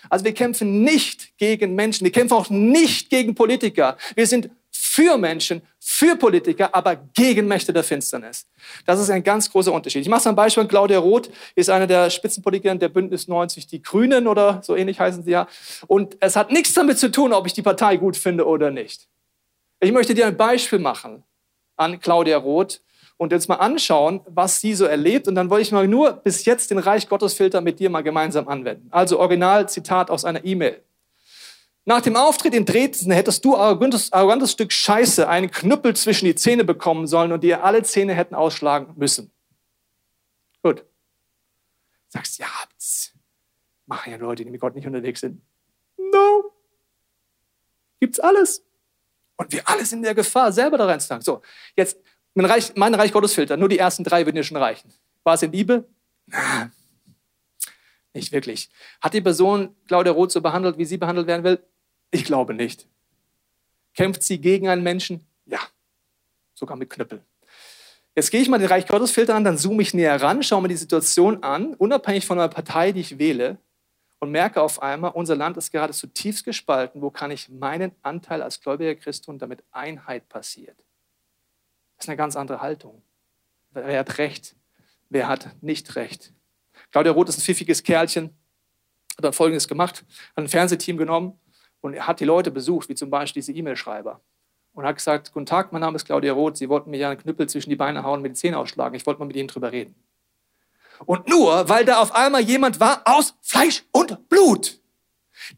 [0.09, 3.97] Also wir kämpfen nicht gegen Menschen, wir kämpfen auch nicht gegen Politiker.
[4.15, 4.49] Wir sind
[4.91, 8.47] für Menschen, für Politiker, aber gegen Mächte der Finsternis.
[8.87, 10.01] Das ist ein ganz großer Unterschied.
[10.01, 10.65] Ich mache es ein Beispiel.
[10.65, 15.23] Claudia Roth ist eine der Spitzenpolitiker der Bündnis 90 Die Grünen oder so ähnlich heißen
[15.23, 15.47] sie ja.
[15.85, 19.07] Und es hat nichts damit zu tun, ob ich die Partei gut finde oder nicht.
[19.79, 21.23] Ich möchte dir ein Beispiel machen
[21.77, 22.81] an Claudia Roth
[23.17, 25.27] und jetzt mal anschauen, was sie so erlebt.
[25.27, 28.01] Und dann wollte ich mal nur bis jetzt den Reich Gottes Filter mit dir mal
[28.01, 28.87] gemeinsam anwenden.
[28.89, 30.81] Also Originalzitat aus einer E-Mail.
[31.89, 36.35] Nach dem Auftritt in Dresden hättest du, arrogantes, arrogantes Stück Scheiße, einen Knüppel zwischen die
[36.35, 39.31] Zähne bekommen sollen und dir alle Zähne hätten ausschlagen müssen.
[40.61, 40.85] Gut.
[42.09, 43.11] Sagst, ja, das
[43.87, 45.41] machen ja Leute, die mit Gott nicht unterwegs sind.
[45.97, 46.53] No.
[47.99, 48.63] Gibt's alles.
[49.37, 51.23] Und wir alle sind in der Gefahr, selber da reinzutragen.
[51.23, 51.41] So,
[51.75, 51.97] jetzt
[52.35, 53.35] mein Reich, mein Reich Gottes.
[53.35, 54.93] Nur die ersten drei würden dir schon reichen.
[55.23, 55.89] War es in Liebe?
[56.27, 56.69] Na,
[58.13, 58.69] nicht wirklich.
[59.01, 61.63] Hat die Person Claudia Roth so behandelt, wie sie behandelt werden will?
[62.11, 62.87] Ich glaube nicht.
[63.93, 65.25] Kämpft sie gegen einen Menschen?
[65.45, 65.59] Ja,
[66.53, 67.23] sogar mit Knüppel.
[68.15, 70.61] Jetzt gehe ich mal den Reich Gottes Filter an, dann zoome ich näher ran, schaue
[70.61, 73.57] mir die Situation an, unabhängig von der Partei, die ich wähle,
[74.19, 77.01] und merke auf einmal, unser Land ist gerade zutiefst gespalten.
[77.01, 80.77] Wo kann ich meinen Anteil als gläubiger Christ tun, damit Einheit passiert?
[81.95, 83.01] Das ist eine ganz andere Haltung.
[83.71, 84.55] Wer hat Recht?
[85.09, 86.33] Wer hat nicht Recht?
[86.91, 88.35] Claudia Roth ist ein pfiffiges Kerlchen,
[89.17, 90.03] hat dann Folgendes gemacht,
[90.35, 91.39] hat ein Fernsehteam genommen
[91.81, 94.21] und er hat die Leute besucht, wie zum Beispiel diese E-Mail-Schreiber
[94.73, 97.19] und hat gesagt, guten Tag, mein Name ist Claudia Roth, Sie wollten mir ja einen
[97.19, 98.95] Knüppel zwischen die Beine hauen, mit den Zähnen ausschlagen.
[98.95, 99.95] Ich wollte mal mit Ihnen drüber reden.
[101.05, 104.79] Und nur, weil da auf einmal jemand war aus Fleisch und Blut.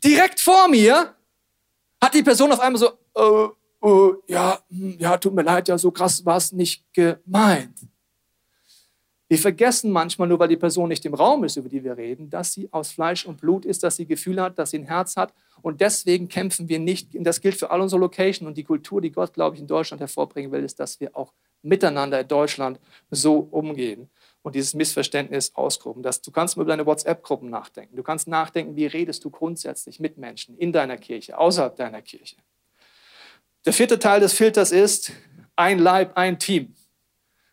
[0.04, 1.16] Direkt vor mir
[2.02, 5.78] hat die Person auf einmal so, äh, äh, ja, hm, ja, tut mir leid, ja,
[5.78, 7.76] so krass war es nicht gemeint.
[9.32, 12.30] Wir vergessen manchmal nur, weil die Person nicht im Raum ist, über die wir reden,
[12.30, 15.15] dass sie aus Fleisch und Blut ist, dass sie Gefühle hat, dass sie ein Herz
[15.15, 15.34] hat.
[15.62, 19.00] Und deswegen kämpfen wir nicht, und das gilt für all unsere Locations und die Kultur,
[19.00, 22.78] die Gott, glaube ich, in Deutschland hervorbringen will, ist, dass wir auch miteinander in Deutschland
[23.10, 24.10] so umgehen
[24.41, 26.04] und dieses Missverständnis ausgruppen.
[26.04, 27.96] Dass du kannst über deine WhatsApp-Gruppen nachdenken.
[27.96, 32.36] Du kannst nachdenken, wie redest du grundsätzlich mit Menschen in deiner Kirche, außerhalb deiner Kirche.
[33.63, 35.13] Der vierte Teil des Filters ist
[35.56, 36.76] ein Leib, ein Team.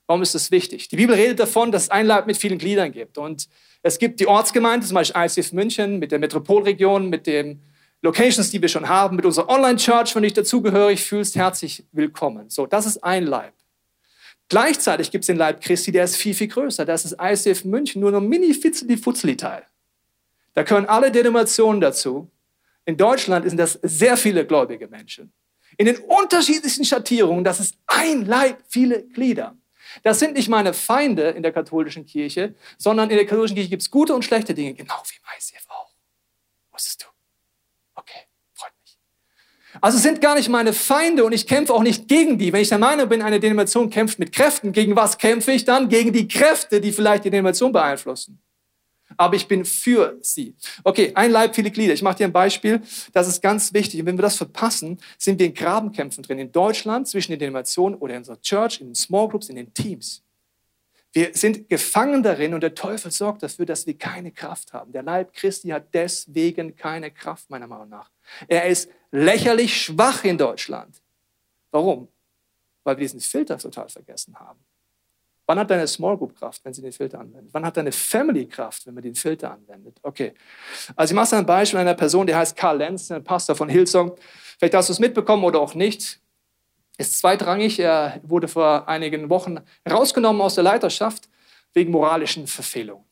[0.09, 0.88] Warum ist das wichtig?
[0.88, 3.18] Die Bibel redet davon, dass es ein Leib mit vielen Gliedern gibt.
[3.18, 3.47] Und
[3.83, 7.61] es gibt die Ortsgemeinde, zum Beispiel ICF München, mit der Metropolregion, mit den
[8.01, 12.49] Locations, die wir schon haben, mit unserer Online-Church, wenn du dich dazugehörig fühlst, herzlich willkommen.
[12.49, 13.53] So, das ist ein Leib.
[14.49, 16.87] Gleichzeitig gibt es den Leib Christi, der ist viel, viel größer.
[16.87, 19.64] Das ist ICF München, nur noch mini-fitzeli-futzeli-Teil.
[20.55, 22.31] Da gehören alle Denominationen dazu.
[22.87, 25.35] In Deutschland sind das sehr viele gläubige Menschen.
[25.77, 29.55] In den unterschiedlichsten Schattierungen, das ist ein Leib, viele Glieder.
[30.03, 33.83] Das sind nicht meine Feinde in der katholischen Kirche, sondern in der katholischen Kirche gibt
[33.83, 35.92] es gute und schlechte Dinge, genau wie im auch.
[36.72, 37.07] Wusstest du?
[37.94, 38.98] Okay, freut mich.
[39.81, 42.53] Also sind gar nicht meine Feinde und ich kämpfe auch nicht gegen die.
[42.53, 45.88] Wenn ich der Meinung bin, eine Denomination kämpft mit Kräften, gegen was kämpfe ich dann?
[45.88, 48.40] Gegen die Kräfte, die vielleicht die Denomination beeinflussen
[49.19, 50.55] aber ich bin für sie.
[50.85, 51.93] Okay, ein Leib, viele Glieder.
[51.93, 52.81] Ich mache dir ein Beispiel,
[53.13, 54.01] das ist ganz wichtig.
[54.01, 56.39] Und wenn wir das verpassen, sind wir in Grabenkämpfen drin.
[56.39, 59.75] In Deutschland, zwischen den Denominationen oder in unserer Church, in den Small Groups, in den
[59.75, 60.23] Teams.
[61.13, 64.93] Wir sind gefangen darin und der Teufel sorgt dafür, dass wir keine Kraft haben.
[64.93, 68.11] Der Leib Christi hat deswegen keine Kraft, meiner Meinung nach.
[68.47, 71.03] Er ist lächerlich schwach in Deutschland.
[71.71, 72.09] Warum?
[72.85, 74.61] Weil wir diesen Filter total vergessen haben.
[75.49, 77.49] Wann hat deine Small Group Kraft, wenn sie den Filter anwendet?
[77.55, 79.97] Wann hat deine Family Kraft, wenn man den Filter anwendet?
[80.03, 80.35] Okay.
[80.95, 84.15] Also ich mache ein Beispiel einer Person, die heißt Karl Lenz, ein Pastor von Hillsong.
[84.59, 86.21] Vielleicht hast du es mitbekommen oder auch nicht.
[86.99, 87.79] Ist zweitrangig.
[87.79, 89.57] Er wurde vor einigen Wochen
[89.91, 91.31] rausgenommen aus der Leiterschaft
[91.73, 93.07] wegen moralischen Verfehlungen.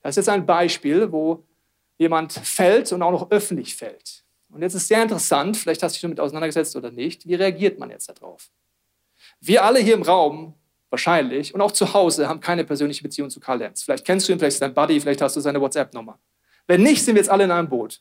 [0.00, 1.44] Das ist jetzt ein Beispiel, wo
[1.98, 4.24] jemand fällt und auch noch öffentlich fällt.
[4.48, 7.78] Und jetzt ist sehr interessant, vielleicht hast du dich damit auseinandergesetzt oder nicht, wie reagiert
[7.78, 8.48] man jetzt darauf?
[9.38, 10.54] Wir alle hier im Raum
[10.94, 13.82] wahrscheinlich, und auch zu Hause haben keine persönliche Beziehung zu Karl Lenz.
[13.82, 16.20] Vielleicht kennst du ihn, vielleicht ist dein Buddy, vielleicht hast du seine WhatsApp-Nummer.
[16.68, 18.00] Wenn nicht, sind wir jetzt alle in einem Boot.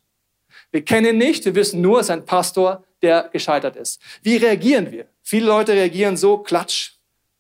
[0.71, 3.99] Wir kennen ihn nicht, wir wissen nur, es ist ein Pastor, der gescheitert ist.
[4.21, 5.08] Wie reagieren wir?
[5.23, 6.91] Viele Leute reagieren so, klatsch,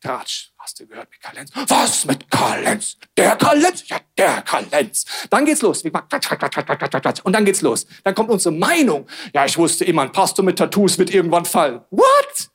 [0.01, 0.49] tratsch.
[0.57, 1.51] Hast du gehört mit Karl Lenz?
[1.67, 2.97] Was mit Karl Lenz?
[3.15, 3.87] Der Karl Lenz?
[3.87, 5.05] Ja, der Karl Lenz.
[5.29, 5.83] Dann geht's los.
[5.83, 7.85] Und dann geht's los.
[8.03, 9.05] Dann kommt unsere Meinung.
[9.33, 11.81] Ja, ich wusste immer, ein Pastor mit Tattoos wird irgendwann fallen.
[11.91, 12.49] What?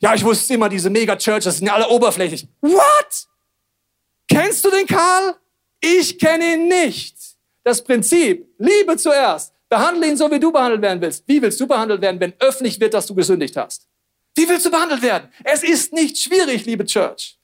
[0.00, 2.46] Ja, ich wusste immer, diese Mega-Churches sind ja alle oberflächlich.
[2.60, 3.26] What?
[4.28, 5.34] Kennst du den Karl?
[5.80, 7.16] Ich kenne ihn nicht.
[7.64, 9.52] Das Prinzip, Liebe zuerst.
[9.68, 11.24] Behandle ihn so, wie du behandelt werden willst.
[11.26, 13.86] Wie willst du behandelt werden, wenn öffentlich wird, dass du gesündigt hast?
[14.34, 15.28] Wie willst du behandelt werden?
[15.44, 17.37] Es ist nicht schwierig, liebe Church.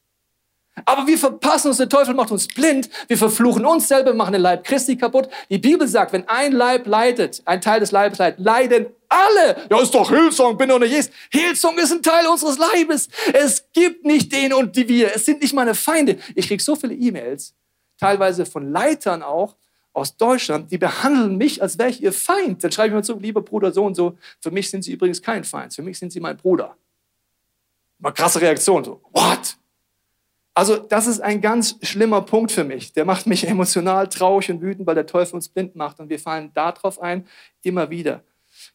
[0.84, 4.42] Aber wir verpassen uns, der Teufel macht uns blind, wir verfluchen uns selber, machen den
[4.42, 5.28] Leib Christi kaputt.
[5.48, 9.68] Die Bibel sagt, wenn ein Leib leidet, ein Teil des Leibes leidet, leiden alle.
[9.70, 11.12] Ja, ist doch Hillsong, bin doch nicht Jesus.
[11.30, 13.08] Hillsong ist ein Teil unseres Leibes.
[13.32, 15.14] Es gibt nicht den und die wir.
[15.14, 16.18] Es sind nicht meine Feinde.
[16.34, 17.54] Ich kriege so viele E-Mails,
[17.98, 19.56] teilweise von Leitern auch,
[19.92, 22.64] aus Deutschland, die behandeln mich, als wäre ich ihr Feind.
[22.64, 25.22] Dann schreibe ich mir zu, lieber Bruder, so und so, für mich sind sie übrigens
[25.22, 26.76] kein Feind, für mich sind sie mein Bruder.
[28.00, 29.56] Mal krasse Reaktion, so, what?
[30.54, 32.92] Also das ist ein ganz schlimmer Punkt für mich.
[32.92, 36.18] Der macht mich emotional traurig und wütend, weil der Teufel uns blind macht und wir
[36.18, 37.26] fallen darauf ein,
[37.62, 38.22] immer wieder.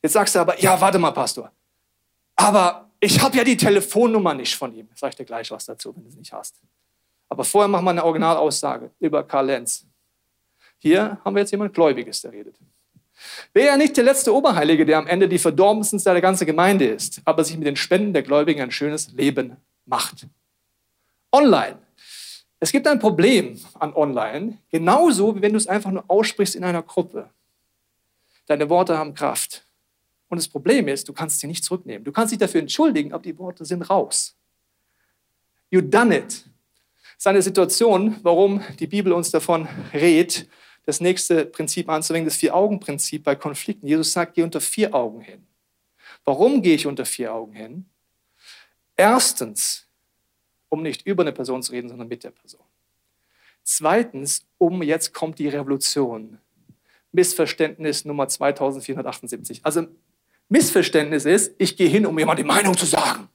[0.01, 1.51] Jetzt sagst du aber, ja, warte mal, Pastor.
[2.35, 4.89] Aber ich habe ja die Telefonnummer nicht von ihm.
[4.93, 6.59] Sag ich dir gleich was dazu, wenn du es nicht hast.
[7.29, 9.85] Aber vorher machen wir eine Originalaussage über Karl Lenz.
[10.79, 12.55] Hier haben wir jetzt jemand Gläubiges, der redet.
[13.53, 17.21] Wäre er nicht der letzte Oberheilige, der am Ende die verdorbensten der ganzen Gemeinde ist,
[17.25, 20.27] aber sich mit den Spenden der Gläubigen ein schönes Leben macht.
[21.31, 21.77] Online.
[22.59, 26.63] Es gibt ein Problem an Online, genauso wie wenn du es einfach nur aussprichst in
[26.63, 27.29] einer Gruppe.
[28.47, 29.65] Deine Worte haben Kraft.
[30.27, 32.03] Und das Problem ist, du kannst sie nicht zurücknehmen.
[32.03, 34.35] Du kannst dich dafür entschuldigen, aber die Worte sind raus.
[35.71, 36.27] You done it.
[36.27, 40.47] Das ist eine Situation, warum die Bibel uns davon rät,
[40.85, 43.87] das nächste Prinzip anzuwenden, das Vier-Augen-Prinzip bei Konflikten.
[43.87, 45.45] Jesus sagt, geh unter vier Augen hin.
[46.25, 47.85] Warum gehe ich unter vier Augen hin?
[48.95, 49.88] Erstens,
[50.69, 52.61] um nicht über eine Person zu reden, sondern mit der Person.
[53.63, 56.39] Zweitens, um jetzt kommt die Revolution.
[57.11, 59.65] Missverständnis Nummer 2478.
[59.65, 59.87] Also
[60.47, 63.29] Missverständnis ist, ich gehe hin, um jemand die Meinung zu sagen.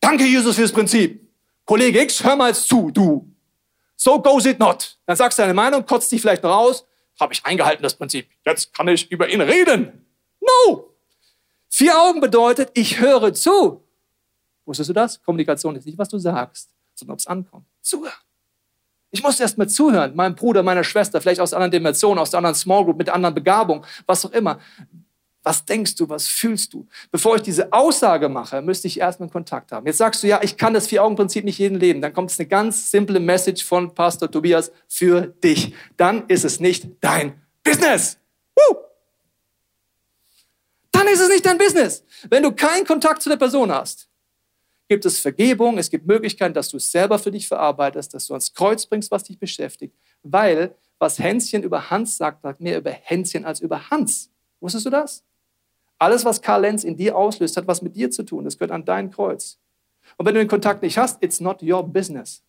[0.00, 1.26] Danke, Jesus, fürs Prinzip.
[1.64, 3.28] Kollege X, hör mal zu, du.
[3.96, 4.98] So goes it not.
[5.06, 6.86] Dann sagst du deine Meinung, kotzt dich vielleicht noch aus.
[7.18, 8.28] Habe ich eingehalten, das Prinzip.
[8.46, 10.06] Jetzt kann ich über ihn reden.
[10.40, 10.94] No.
[11.68, 13.84] Vier Augen bedeutet, ich höre zu.
[14.70, 15.20] Wusstest du das?
[15.20, 17.66] Kommunikation ist nicht, was du sagst, sondern ob es ankommt.
[17.80, 18.12] Zuhören.
[19.10, 22.38] Ich muss erst mal zuhören, meinem Bruder, meiner Schwester, vielleicht aus anderen Dimensionen, aus der
[22.38, 24.60] anderen Small Group, mit der anderen Begabung, was auch immer.
[25.42, 26.86] Was denkst du, was fühlst du?
[27.10, 29.88] Bevor ich diese Aussage mache, müsste ich erstmal Kontakt haben.
[29.88, 32.00] Jetzt sagst du, ja, ich kann das Vier-Augen-Prinzip nicht jeden leben.
[32.00, 35.74] Dann kommt es eine ganz simple Message von Pastor Tobias für dich.
[35.96, 38.18] Dann ist es nicht dein Business.
[38.54, 38.76] Woo!
[40.92, 42.04] Dann ist es nicht dein Business.
[42.28, 44.09] Wenn du keinen Kontakt zu der Person hast,
[44.90, 48.34] gibt es Vergebung, es gibt Möglichkeiten, dass du es selber für dich verarbeitest, dass du
[48.34, 49.94] ans Kreuz bringst, was dich beschäftigt.
[50.24, 54.32] Weil was Hänschen über Hans sagt, sagt mehr über Hänschen als über Hans.
[54.58, 55.24] Wusstest du das?
[55.96, 58.44] Alles, was Karl Lenz in dir auslöst, hat was mit dir zu tun.
[58.44, 59.60] Das gehört an dein Kreuz.
[60.16, 62.42] Und wenn du den Kontakt nicht hast, it's not your business.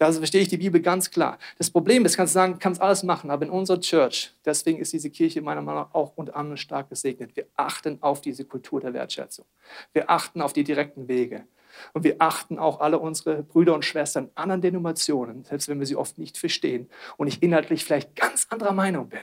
[0.00, 1.38] Da verstehe ich die Bibel ganz klar.
[1.58, 4.94] Das Problem ist, kannst du sagen, kannst alles machen, aber in unserer Church, deswegen ist
[4.94, 7.36] diese Kirche meiner Meinung nach auch unter anderem stark gesegnet.
[7.36, 9.44] Wir achten auf diese Kultur der Wertschätzung.
[9.92, 11.44] Wir achten auf die direkten Wege.
[11.92, 15.96] Und wir achten auch alle unsere Brüder und Schwestern anderen Denominationen, selbst wenn wir sie
[15.96, 19.20] oft nicht verstehen und ich inhaltlich vielleicht ganz anderer Meinung bin.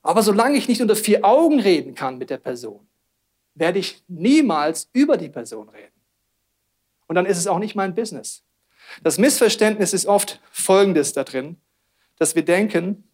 [0.00, 2.86] Aber solange ich nicht unter vier Augen reden kann mit der Person,
[3.56, 5.92] werde ich niemals über die Person reden.
[7.08, 8.44] Und dann ist es auch nicht mein Business.
[9.02, 11.56] Das Missverständnis ist oft folgendes da drin,
[12.18, 13.04] dass wir denken,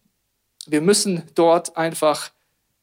[0.67, 2.31] wir müssen dort einfach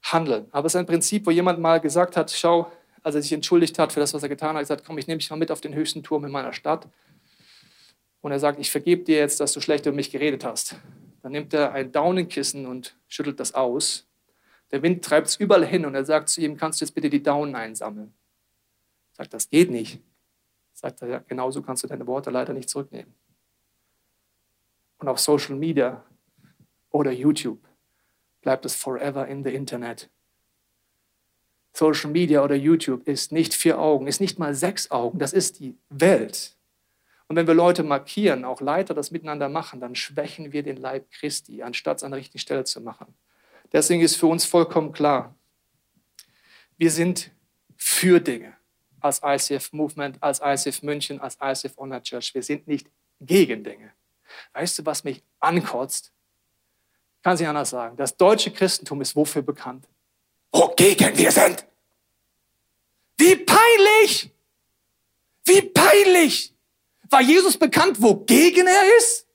[0.02, 0.48] handeln.
[0.52, 2.72] Aber es ist ein Prinzip, wo jemand mal gesagt hat, schau,
[3.04, 5.20] als er sich entschuldigt hat für das, was er getan hat, gesagt, komm, ich nehme
[5.20, 6.88] dich mal mit auf den höchsten Turm in meiner Stadt.
[8.22, 10.76] Und er sagt, ich vergebe dir jetzt, dass du schlecht über mich geredet hast.
[11.22, 14.08] Dann nimmt er ein Daunenkissen und schüttelt das aus.
[14.72, 17.10] Der Wind treibt es überall hin und er sagt zu ihm, kannst du jetzt bitte
[17.10, 18.14] die Daunen einsammeln?
[19.14, 20.00] Er sagt, das geht nicht.
[20.86, 23.12] Sagt er, ja, genauso kannst du deine Worte leider nicht zurücknehmen.
[25.00, 26.06] Und auf Social Media
[26.92, 27.68] oder YouTube
[28.42, 30.12] bleibt es forever in the Internet.
[31.74, 35.60] Social Media oder YouTube ist nicht vier Augen, ist nicht mal sechs Augen, das ist
[35.60, 36.56] die Welt.
[37.28, 41.10] Und wenn wir Leute markieren, auch Leiter das miteinander machen, dann schwächen wir den Leib
[41.10, 43.16] Christi, anstatt es an der richtigen Stelle zu machen.
[43.72, 45.34] Deswegen ist für uns vollkommen klar,
[46.78, 47.32] wir sind
[47.76, 48.56] für Dinge
[49.06, 52.34] als ICF Movement, als ICF München, als ICF Honor Church.
[52.34, 52.88] Wir sind nicht
[53.22, 53.92] gegen Dinge.
[54.54, 56.12] Weißt du, was mich ankotzt?
[57.24, 57.96] Kann sich anders sagen.
[57.98, 59.88] Das deutsche Christentum ist wofür bekannt?
[60.52, 61.66] Wogegen wir sind.
[63.18, 64.32] Wie peinlich!
[65.46, 66.54] Wie peinlich!
[67.10, 69.28] War Jesus bekannt, wogegen er ist?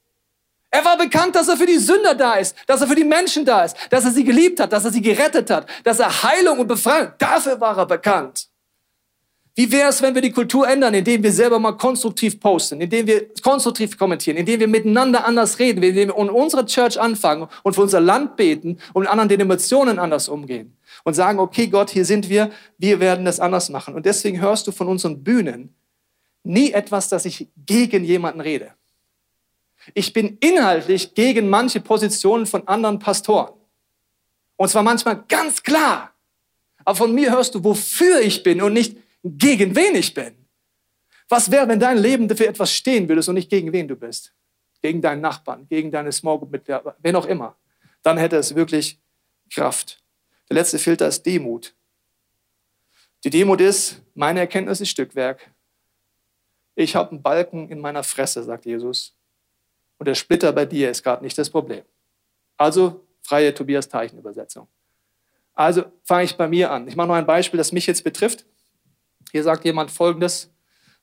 [0.73, 3.45] Er war bekannt, dass er für die Sünder da ist, dass er für die Menschen
[3.45, 6.59] da ist, dass er sie geliebt hat, dass er sie gerettet hat, dass er Heilung
[6.59, 8.50] und Befreiung, dafür war er bekannt.
[9.61, 13.07] Wie wäre es, wenn wir die Kultur ändern, indem wir selber mal konstruktiv posten, indem
[13.07, 17.75] wir konstruktiv kommentieren, indem wir miteinander anders reden, indem wir in unserer Church anfangen und
[17.75, 22.07] für unser Land beten und mit anderen Denominationen anders umgehen und sagen, okay Gott, hier
[22.07, 23.95] sind wir, wir werden das anders machen.
[23.95, 25.75] Und deswegen hörst du von unseren Bühnen,
[26.43, 28.73] nie etwas, dass ich gegen jemanden rede.
[29.93, 33.53] Ich bin inhaltlich gegen manche Positionen von anderen Pastoren.
[34.57, 36.13] Und zwar manchmal ganz klar.
[36.83, 40.35] Aber von mir hörst du, wofür ich bin und nicht gegen wen ich bin.
[41.29, 44.35] Was wäre, wenn dein Leben dafür etwas stehen würdest und nicht gegen wen du bist?
[44.83, 47.57] Gegen deinen Nachbarn, gegen deine Small Group Mitglieder, wen auch immer.
[48.03, 48.99] Dann hätte es wirklich
[49.53, 50.03] Kraft.
[50.49, 51.75] Der letzte Filter ist Demut.
[53.23, 55.51] Die Demut ist, meine Erkenntnis ist Stückwerk.
[56.75, 59.15] Ich habe einen Balken in meiner Fresse, sagt Jesus.
[59.99, 61.85] Und der Splitter bei dir ist gerade nicht das Problem.
[62.57, 64.67] Also freie Tobias Teichen Übersetzung.
[65.53, 66.89] Also fange ich bei mir an.
[66.89, 68.47] Ich mache noch ein Beispiel, das mich jetzt betrifft.
[69.33, 70.51] Hier sagt jemand Folgendes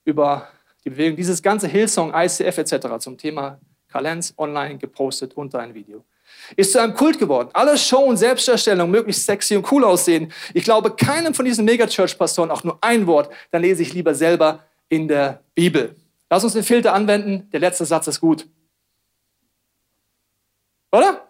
[0.03, 0.47] über
[0.83, 1.15] die Bewegung.
[1.15, 2.99] Dieses ganze Hillsong, ICF etc.
[2.99, 6.03] zum Thema Kalenz online gepostet unter ein Video.
[6.55, 7.49] Ist zu einem Kult geworden.
[7.53, 10.31] Alles Show und Selbstdarstellung, möglichst sexy und cool aussehen.
[10.53, 13.33] Ich glaube keinem von diesen Megachurch-Pastoren auch nur ein Wort.
[13.51, 15.95] Dann lese ich lieber selber in der Bibel.
[16.29, 17.49] Lass uns den Filter anwenden.
[17.51, 18.45] Der letzte Satz ist gut.
[20.91, 21.27] Oder?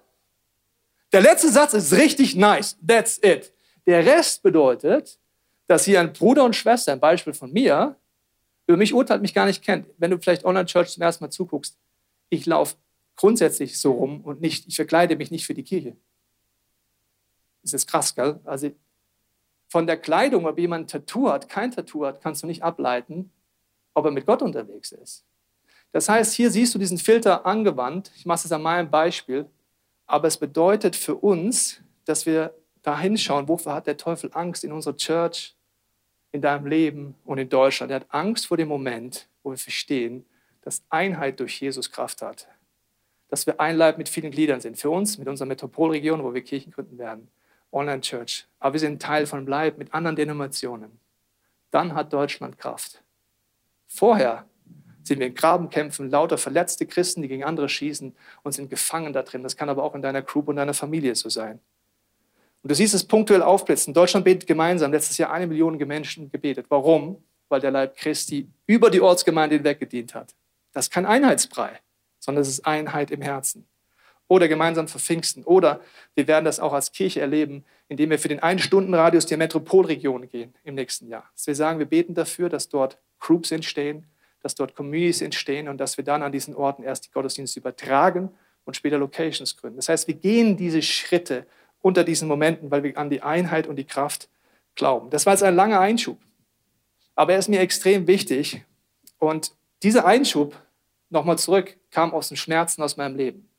[1.13, 2.77] Der letzte Satz ist richtig nice.
[2.85, 3.53] That's it.
[3.85, 5.19] Der Rest bedeutet,
[5.67, 7.95] dass hier ein Bruder und Schwester, ein Beispiel von mir,
[8.65, 11.77] über mich urteilt, mich gar nicht kennt, wenn du vielleicht Online-Church zum ersten Mal zuguckst,
[12.29, 12.75] ich laufe
[13.15, 15.95] grundsätzlich so rum und nicht, ich verkleide mich nicht für die Kirche.
[17.63, 18.39] Das ist krass, gell?
[18.43, 18.71] Also
[19.69, 23.31] von der Kleidung, ob jemand ein Tattoo hat, kein Tattoo hat, kannst du nicht ableiten,
[23.93, 25.25] ob er mit Gott unterwegs ist.
[25.91, 28.11] Das heißt, hier siehst du diesen Filter angewandt.
[28.15, 29.49] Ich mache es an meinem Beispiel.
[30.05, 34.71] Aber es bedeutet für uns, dass wir da hinschauen, wofür hat der Teufel Angst in
[34.71, 35.56] unserer Church,
[36.31, 37.91] in deinem Leben und in Deutschland.
[37.91, 40.25] Er hat Angst vor dem Moment, wo wir verstehen,
[40.61, 42.47] dass Einheit durch Jesus Kraft hat.
[43.29, 44.77] Dass wir ein Leib mit vielen Gliedern sind.
[44.77, 47.29] Für uns, mit unserer Metropolregion, wo wir Kirchen gründen werden.
[47.71, 48.47] Online-Church.
[48.59, 50.99] Aber wir sind Teil von einem Leib mit anderen Denominationen.
[51.71, 53.01] Dann hat Deutschland Kraft.
[53.87, 54.45] Vorher
[55.03, 59.23] sind wir in Grabenkämpfen, lauter verletzte Christen, die gegen andere schießen und sind gefangen da
[59.23, 59.43] drin.
[59.43, 61.59] Das kann aber auch in deiner Group und deiner Familie so sein.
[62.63, 63.93] Und du siehst es punktuell aufblitzen.
[63.93, 64.91] Deutschland betet gemeinsam.
[64.91, 66.65] Letztes Jahr eine Million Menschen gebetet.
[66.69, 67.23] Warum?
[67.49, 70.35] Weil der Leib Christi über die Ortsgemeinde hinweg gedient hat.
[70.73, 71.79] Das ist kein Einheitsbrei,
[72.19, 73.67] sondern es ist Einheit im Herzen.
[74.27, 75.43] Oder gemeinsam für Pfingsten.
[75.43, 75.79] Oder
[76.15, 80.53] wir werden das auch als Kirche erleben, indem wir für den Ein-Stunden-Radius der Metropolregion gehen
[80.63, 81.29] im nächsten Jahr.
[81.33, 84.05] Dass wir sagen, wir beten dafür, dass dort Groups entstehen,
[84.41, 88.29] dass dort Communities entstehen und dass wir dann an diesen Orten erst die Gottesdienste übertragen
[88.65, 89.77] und später Locations gründen.
[89.77, 91.45] Das heißt, wir gehen diese Schritte
[91.87, 94.27] unter diesen Momenten, weil wir an die Einheit und die Kraft
[94.75, 95.09] glauben.
[95.09, 96.19] Das war jetzt ein langer Einschub,
[97.15, 98.65] aber er ist mir extrem wichtig.
[99.19, 100.61] Und dieser Einschub,
[101.09, 103.49] nochmal zurück, kam aus den Schmerzen aus meinem Leben.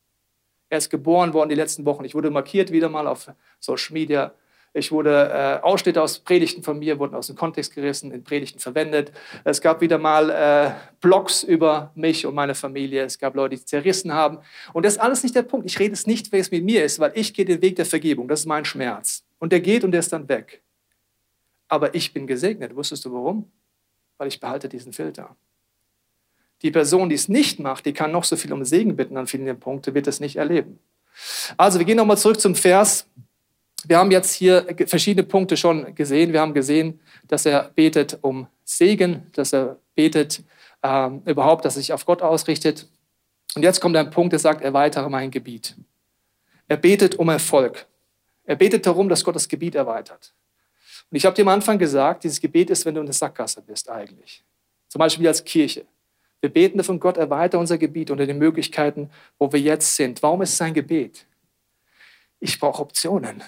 [0.69, 2.05] Er ist geboren worden die letzten Wochen.
[2.05, 4.35] Ich wurde markiert wieder mal auf Social Media
[4.75, 8.59] ich wurde, äh, Ausschnitte aus Predigten von mir wurden aus dem Kontext gerissen, in Predigten
[8.61, 9.13] verwendet.
[9.45, 13.05] Es gab wieder mal äh, Blogs über mich und meine Familie.
[13.05, 14.39] Es gab Leute, die zerrissen haben.
[14.73, 15.67] Und das ist alles nicht der Punkt.
[15.67, 17.87] Ich rede es nicht, wer es mit mir ist, weil ich gehe den Weg der
[17.87, 18.29] Vergebung.
[18.29, 19.25] Das ist mein Schmerz.
[19.39, 20.63] Und der geht und der ist dann weg.
[21.69, 22.77] Aber ich bin gesegnet.
[22.77, 23.51] Wusstest du warum?
[24.19, 25.37] Weil ich behalte diesen Filter.
[26.63, 29.27] Die Person, die es nicht macht, die kann noch so viel um Segen bitten an
[29.27, 30.79] vielen Punkten, wird es nicht erleben.
[31.57, 33.09] Also wir gehen nochmal zurück zum Vers
[33.87, 36.33] wir haben jetzt hier verschiedene Punkte schon gesehen.
[36.33, 40.43] Wir haben gesehen, dass er betet um Segen, dass er betet
[40.83, 42.89] ähm, überhaupt, dass er sich auf Gott ausrichtet.
[43.55, 45.77] Und jetzt kommt ein Punkt, der sagt, erweitere mein Gebiet.
[46.67, 47.87] Er betet um Erfolg.
[48.45, 50.35] Er betet darum, dass Gott das Gebiet erweitert.
[51.11, 53.63] Und ich habe dir am Anfang gesagt, dieses Gebet ist, wenn du in der Sackgasse
[53.63, 54.45] bist eigentlich.
[54.89, 55.87] Zum Beispiel als Kirche.
[56.41, 60.23] Wir beten davon, Gott erweitert unser Gebiet unter den Möglichkeiten, wo wir jetzt sind.
[60.23, 61.27] Warum ist es ein Gebet?
[62.41, 63.43] Ich brauche Optionen.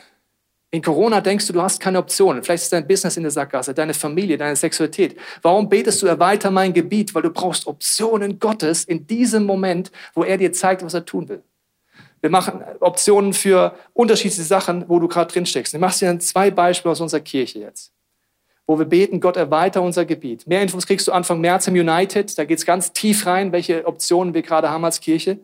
[0.73, 2.45] In Corona denkst du, du hast keine Optionen.
[2.45, 5.17] Vielleicht ist dein Business in der Sackgasse, deine Familie, deine Sexualität.
[5.43, 7.13] Warum betest du, erweiter mein Gebiet?
[7.13, 11.29] Weil du brauchst Optionen Gottes in diesem Moment, wo er dir zeigt, was er tun
[11.29, 11.43] will.
[12.21, 15.75] Wir machen Optionen für unterschiedliche Sachen, wo du gerade drin steckst.
[15.75, 17.93] Ich mache dir zwei Beispiele aus unserer Kirche jetzt,
[18.67, 20.47] wo wir beten, Gott erweiter unser Gebiet.
[20.47, 22.39] Mehr Infos kriegst du Anfang März im United.
[22.39, 25.39] Da geht es ganz tief rein, welche Optionen wir gerade haben als Kirche.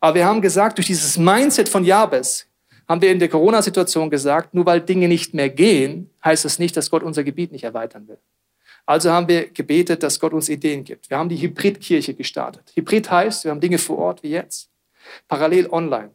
[0.00, 2.46] Aber wir haben gesagt, durch dieses Mindset von Jabes
[2.88, 6.76] haben wir in der Corona-Situation gesagt, nur weil Dinge nicht mehr gehen, heißt das nicht,
[6.76, 8.18] dass Gott unser Gebiet nicht erweitern will.
[8.86, 11.08] Also haben wir gebetet, dass Gott uns Ideen gibt.
[11.08, 12.72] Wir haben die Hybridkirche gestartet.
[12.74, 14.68] Hybrid heißt, wir haben Dinge vor Ort wie jetzt,
[15.26, 16.10] parallel online.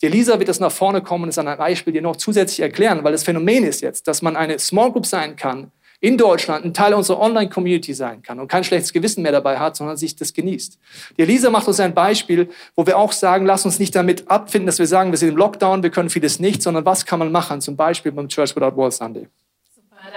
[0.00, 2.60] Die Elisa wird das nach vorne kommen und es an einem Beispiel dir noch zusätzlich
[2.60, 6.64] erklären, weil das Phänomen ist jetzt, dass man eine Small Group sein kann, in Deutschland
[6.64, 10.16] ein Teil unserer Online-Community sein kann und kein schlechtes Gewissen mehr dabei hat, sondern sich
[10.16, 10.78] das genießt.
[11.16, 14.66] Die Elisa macht uns ein Beispiel, wo wir auch sagen, lass uns nicht damit abfinden,
[14.66, 17.32] dass wir sagen, wir sind im Lockdown, wir können vieles nicht, sondern was kann man
[17.32, 19.28] machen, zum Beispiel beim Church Without Walls Sunday.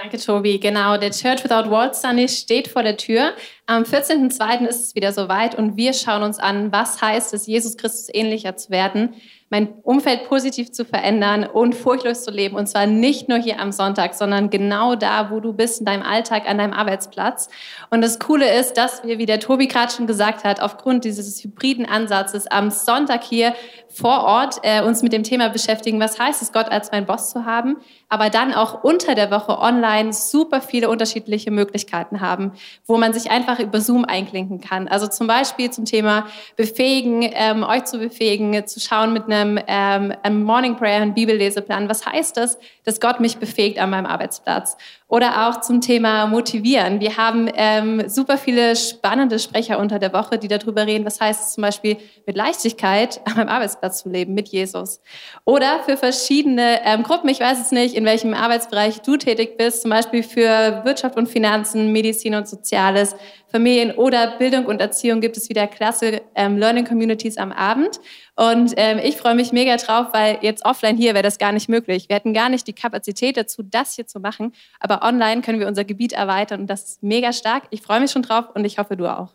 [0.00, 0.58] Danke, Tobi.
[0.58, 3.32] Genau, der Church Without Walls Sunday steht vor der Tür.
[3.66, 4.66] Am 14.02.
[4.66, 8.56] ist es wieder soweit und wir schauen uns an, was heißt es, Jesus Christus ähnlicher
[8.56, 9.14] zu werden
[9.50, 12.56] mein Umfeld positiv zu verändern und furchtlos zu leben.
[12.56, 16.04] Und zwar nicht nur hier am Sonntag, sondern genau da, wo du bist, in deinem
[16.04, 17.48] Alltag, an deinem Arbeitsplatz.
[17.90, 21.42] Und das Coole ist, dass wir, wie der Tobi gerade schon gesagt hat, aufgrund dieses
[21.42, 23.54] hybriden Ansatzes am Sonntag hier
[23.88, 27.30] vor Ort äh, uns mit dem Thema beschäftigen, was heißt es, Gott als mein Boss
[27.30, 32.52] zu haben, aber dann auch unter der Woche online super viele unterschiedliche Möglichkeiten haben,
[32.86, 34.86] wo man sich einfach über Zoom einklinken kann.
[34.86, 39.58] Also zum Beispiel zum Thema befähigen, ähm, euch zu befähigen, zu schauen mit einer einem,
[39.66, 41.88] ähm, einem Morning Prayer, einem Bibelleseplan.
[41.88, 44.76] Was heißt das, dass Gott mich befähigt an meinem Arbeitsplatz?
[45.08, 47.00] Oder auch zum Thema Motivieren.
[47.00, 51.48] Wir haben ähm, super viele spannende Sprecher unter der Woche, die darüber reden, was heißt
[51.48, 55.00] es zum Beispiel mit Leichtigkeit an meinem Arbeitsplatz zu leben, mit Jesus.
[55.44, 59.82] Oder für verschiedene ähm, Gruppen, ich weiß es nicht, in welchem Arbeitsbereich du tätig bist,
[59.82, 63.16] zum Beispiel für Wirtschaft und Finanzen, Medizin und Soziales,
[63.50, 68.00] Familien oder Bildung und Erziehung gibt es wieder klasse ähm, Learning Communities am Abend.
[68.40, 71.68] Und ähm, ich freue mich mega drauf, weil jetzt offline hier wäre das gar nicht
[71.68, 72.08] möglich.
[72.08, 74.54] Wir hätten gar nicht die Kapazität dazu, das hier zu machen.
[74.78, 77.64] Aber online können wir unser Gebiet erweitern und das ist mega stark.
[77.68, 79.34] Ich freue mich schon drauf und ich hoffe, du auch.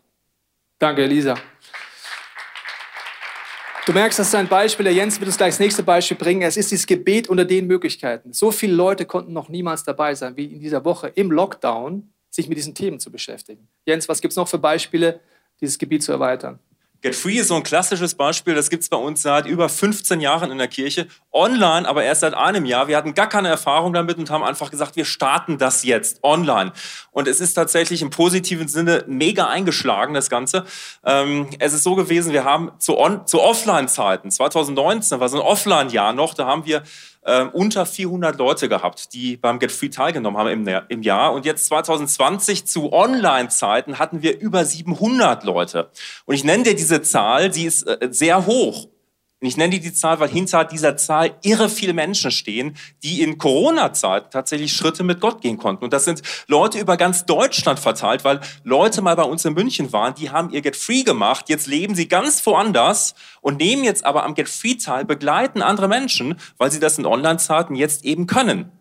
[0.80, 1.36] Danke, Elisa.
[3.86, 4.82] Du merkst, das ist ein Beispiel.
[4.82, 6.42] Der Jens wird uns gleich das nächste Beispiel bringen.
[6.42, 8.32] Es ist dieses Gebet unter den Möglichkeiten.
[8.32, 12.48] So viele Leute konnten noch niemals dabei sein, wie in dieser Woche im Lockdown, sich
[12.48, 13.68] mit diesen Themen zu beschäftigen.
[13.84, 15.20] Jens, was gibt es noch für Beispiele,
[15.60, 16.58] dieses Gebiet zu erweitern?
[17.06, 20.20] Get Free ist so ein klassisches Beispiel, das gibt es bei uns seit über 15
[20.20, 21.06] Jahren in der Kirche.
[21.32, 22.88] Online, aber erst seit einem Jahr.
[22.88, 26.72] Wir hatten gar keine Erfahrung damit und haben einfach gesagt, wir starten das jetzt online.
[27.12, 30.64] Und es ist tatsächlich im positiven Sinne mega eingeschlagen, das Ganze.
[31.04, 36.12] Ähm, es ist so gewesen, wir haben zu, zu Offline-Zeiten, 2019 war so ein Offline-Jahr
[36.12, 36.82] noch, da haben wir
[37.26, 41.32] äh, unter 400 Leute gehabt, die beim Get Free teilgenommen haben im, im Jahr.
[41.32, 45.90] Und jetzt 2020 zu Online-Zeiten hatten wir über 700 Leute.
[46.24, 48.88] Und ich nenne dir diese Zahl, sie ist äh, sehr hoch.
[49.40, 53.36] Ich nenne die, die Zahl, weil hinter dieser Zahl irre viele Menschen stehen, die in
[53.36, 55.84] Corona-Zeiten tatsächlich Schritte mit Gott gehen konnten.
[55.84, 59.92] Und das sind Leute über ganz Deutschland verteilt, weil Leute mal bei uns in München
[59.92, 64.06] waren, die haben ihr Get Free gemacht, jetzt leben sie ganz woanders und nehmen jetzt
[64.06, 68.26] aber am Get Free teil, begleiten andere Menschen, weil sie das in Online-Zeiten jetzt eben
[68.26, 68.72] können.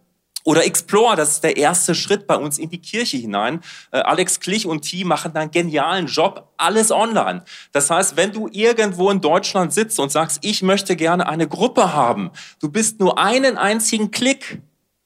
[0.45, 3.61] Oder Explore, das ist der erste Schritt bei uns in die Kirche hinein.
[3.91, 7.43] Äh, Alex Klich und Team machen da einen genialen Job, alles online.
[7.71, 11.93] Das heißt, wenn du irgendwo in Deutschland sitzt und sagst, ich möchte gerne eine Gruppe
[11.93, 12.29] haben,
[12.61, 14.61] du bist nur einen einzigen Klick,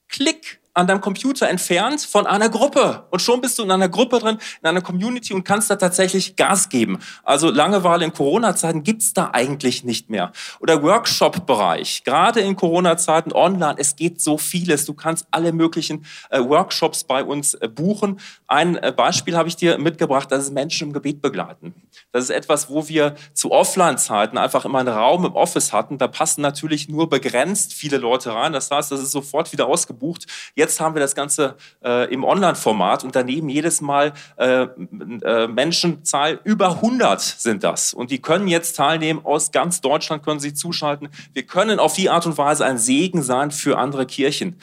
[0.09, 3.05] Klick an deinem Computer entfernt von einer Gruppe.
[3.09, 6.35] Und schon bist du in einer Gruppe drin, in einer Community und kannst da tatsächlich
[6.35, 6.99] Gas geben.
[7.23, 10.31] Also Langeweile in Corona-Zeiten gibt's da eigentlich nicht mehr.
[10.59, 12.03] Oder Workshop-Bereich.
[12.03, 14.85] Gerade in Corona-Zeiten online, es geht so vieles.
[14.85, 18.19] Du kannst alle möglichen äh, Workshops bei uns äh, buchen.
[18.47, 21.73] Ein äh, Beispiel habe ich dir mitgebracht, das ist Menschen im Gebet begleiten.
[22.11, 25.97] Das ist etwas, wo wir zu Offline-Zeiten einfach immer einen Raum im Office hatten.
[25.97, 28.53] Da passen natürlich nur begrenzt viele Leute rein.
[28.53, 30.25] Das heißt, das ist sofort wieder ausgebucht.
[30.59, 36.41] Jetzt haben wir das Ganze äh, im Online-Format und daneben jedes Mal äh, äh, Menschenzahl
[36.43, 37.93] über 100 sind das.
[37.93, 41.07] Und die können jetzt teilnehmen, aus ganz Deutschland können sie zuschalten.
[41.31, 44.57] Wir können auf die Art und Weise ein Segen sein für andere Kirchen.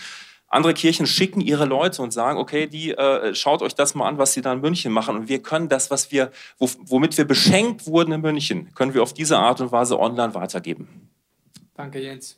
[0.48, 4.18] Andere Kirchen schicken ihre Leute und sagen, okay, die äh, schaut euch das mal an,
[4.18, 5.16] was sie da in München machen.
[5.16, 9.14] Und wir können das, was wir, womit wir beschenkt wurden in München, können wir auf
[9.14, 11.08] diese Art und Weise online weitergeben.
[11.74, 12.36] Danke, Jens.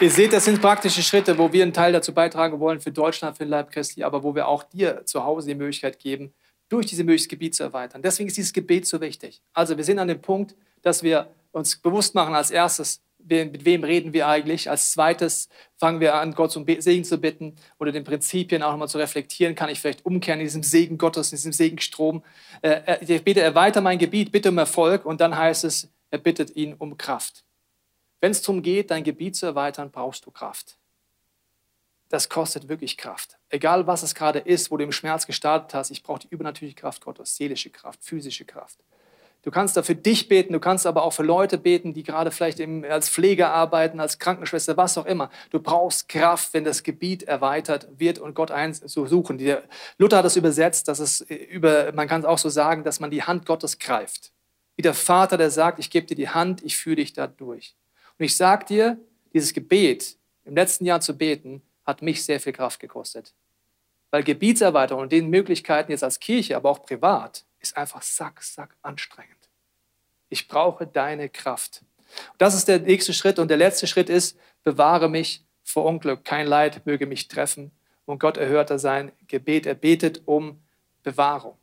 [0.00, 3.36] Ihr seht, das sind praktische Schritte, wo wir einen Teil dazu beitragen wollen für Deutschland,
[3.36, 6.32] für den Leib Christi, aber wo wir auch dir zu Hause die Möglichkeit geben,
[6.68, 8.02] durch diese Möglichkeit Gebiet zu erweitern.
[8.02, 9.42] Deswegen ist dieses Gebet so wichtig.
[9.52, 13.84] Also wir sind an dem Punkt, dass wir uns bewusst machen als erstes, mit wem
[13.84, 14.68] reden wir eigentlich?
[14.68, 18.88] Als zweites fangen wir an, Gott um Segen zu bitten oder den Prinzipien auch nochmal
[18.88, 19.54] zu reflektieren.
[19.54, 22.24] Kann ich vielleicht umkehren in diesem Segen Gottes, in diesem Segenstrom?
[22.62, 25.04] Äh, ich bete, erweiter mein Gebiet, bitte um Erfolg.
[25.04, 27.44] Und dann heißt es, er bittet ihn um Kraft.
[28.22, 30.78] Wenn es darum geht, dein Gebiet zu erweitern, brauchst du Kraft.
[32.08, 33.36] Das kostet wirklich Kraft.
[33.48, 36.76] Egal was es gerade ist, wo du im Schmerz gestartet hast, ich brauche die übernatürliche
[36.76, 38.78] Kraft Gottes, seelische Kraft, physische Kraft.
[39.42, 42.30] Du kannst da für dich beten, du kannst aber auch für Leute beten, die gerade
[42.30, 45.28] vielleicht als Pfleger arbeiten, als Krankenschwester, was auch immer.
[45.50, 49.38] Du brauchst Kraft, wenn das Gebiet erweitert wird und Gott eins zu suchen.
[49.38, 49.64] Der
[49.98, 53.10] Luther hat das übersetzt, dass es über, man kann es auch so sagen, dass man
[53.10, 54.30] die Hand Gottes greift.
[54.76, 57.74] Wie der Vater, der sagt, ich gebe dir die Hand, ich führe dich da durch.
[58.22, 59.00] Und ich sage dir,
[59.32, 63.34] dieses Gebet im letzten Jahr zu beten, hat mich sehr viel Kraft gekostet.
[64.12, 68.76] Weil Gebietserweiterung und den Möglichkeiten jetzt als Kirche, aber auch privat, ist einfach sack, sack
[68.80, 69.50] anstrengend.
[70.28, 71.82] Ich brauche deine Kraft.
[72.30, 73.40] Und das ist der nächste Schritt.
[73.40, 76.24] Und der letzte Schritt ist, bewahre mich vor Unglück.
[76.24, 77.72] Kein Leid möge mich treffen.
[78.04, 79.66] Und Gott erhörte sein Gebet.
[79.66, 80.62] Er betet um
[81.02, 81.56] Bewahrung.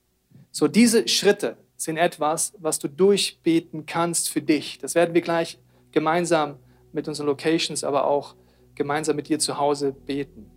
[0.52, 4.78] So, diese Schritte sind etwas, was du durchbeten kannst für dich.
[4.80, 5.58] Das werden wir gleich
[5.92, 6.58] gemeinsam
[6.92, 8.36] mit unseren Locations, aber auch
[8.76, 10.50] gemeinsam mit dir zu Hause beten.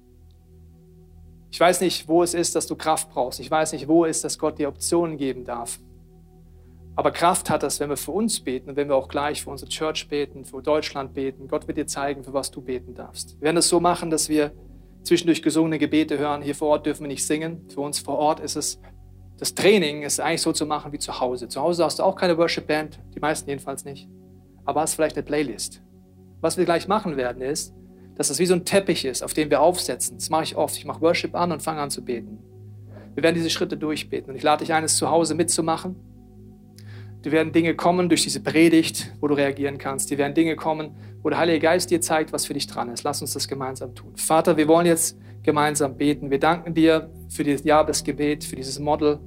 [1.51, 3.41] Ich weiß nicht, wo es ist, dass du Kraft brauchst.
[3.41, 5.79] Ich weiß nicht, wo es ist, dass Gott dir Optionen geben darf.
[6.95, 9.51] Aber Kraft hat das, wenn wir für uns beten und wenn wir auch gleich für
[9.51, 11.49] unsere Church beten, für Deutschland beten.
[11.49, 13.37] Gott wird dir zeigen, für was du beten darfst.
[13.41, 14.53] Wir werden es so machen, dass wir
[15.03, 16.43] zwischendurch gesungene Gebete hören.
[16.43, 17.67] Hier vor Ort dürfen wir nicht singen.
[17.69, 18.81] Für uns vor Ort ist es,
[19.39, 21.49] das Training ist eigentlich so zu machen wie zu Hause.
[21.49, 24.09] Zu Hause hast du auch keine Worship Band, die meisten jedenfalls nicht
[24.65, 25.83] aber hast vielleicht eine Playlist.
[26.41, 27.75] Was wir gleich machen werden, ist,
[28.17, 30.19] dass das wie so ein Teppich ist, auf dem wir aufsetzen.
[30.19, 30.77] Das mache ich oft.
[30.77, 32.39] Ich mache Worship an und fange an zu beten.
[33.15, 34.31] Wir werden diese Schritte durchbeten.
[34.31, 35.97] Und ich lade dich ein, es zu Hause mitzumachen.
[37.23, 40.11] Du werden Dinge kommen durch diese Predigt, wo du reagieren kannst.
[40.11, 43.05] Die werden Dinge kommen, wo der Heilige Geist dir zeigt, was für dich dran ist.
[43.05, 44.17] Lass uns das gemeinsam tun.
[44.17, 46.31] Vater, wir wollen jetzt gemeinsam beten.
[46.31, 49.21] Wir danken dir für dieses Jahresgebet, für dieses Model,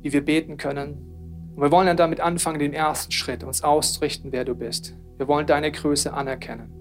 [0.00, 1.11] wie wir beten können.
[1.54, 4.94] Und wir wollen dann damit anfangen, den ersten Schritt, uns auszurichten, wer du bist.
[5.18, 6.72] Wir wollen deine Größe anerkennen.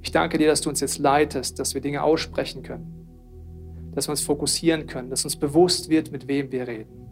[0.00, 4.12] Ich danke dir, dass du uns jetzt leitest, dass wir Dinge aussprechen können, dass wir
[4.12, 7.11] uns fokussieren können, dass uns bewusst wird, mit wem wir reden.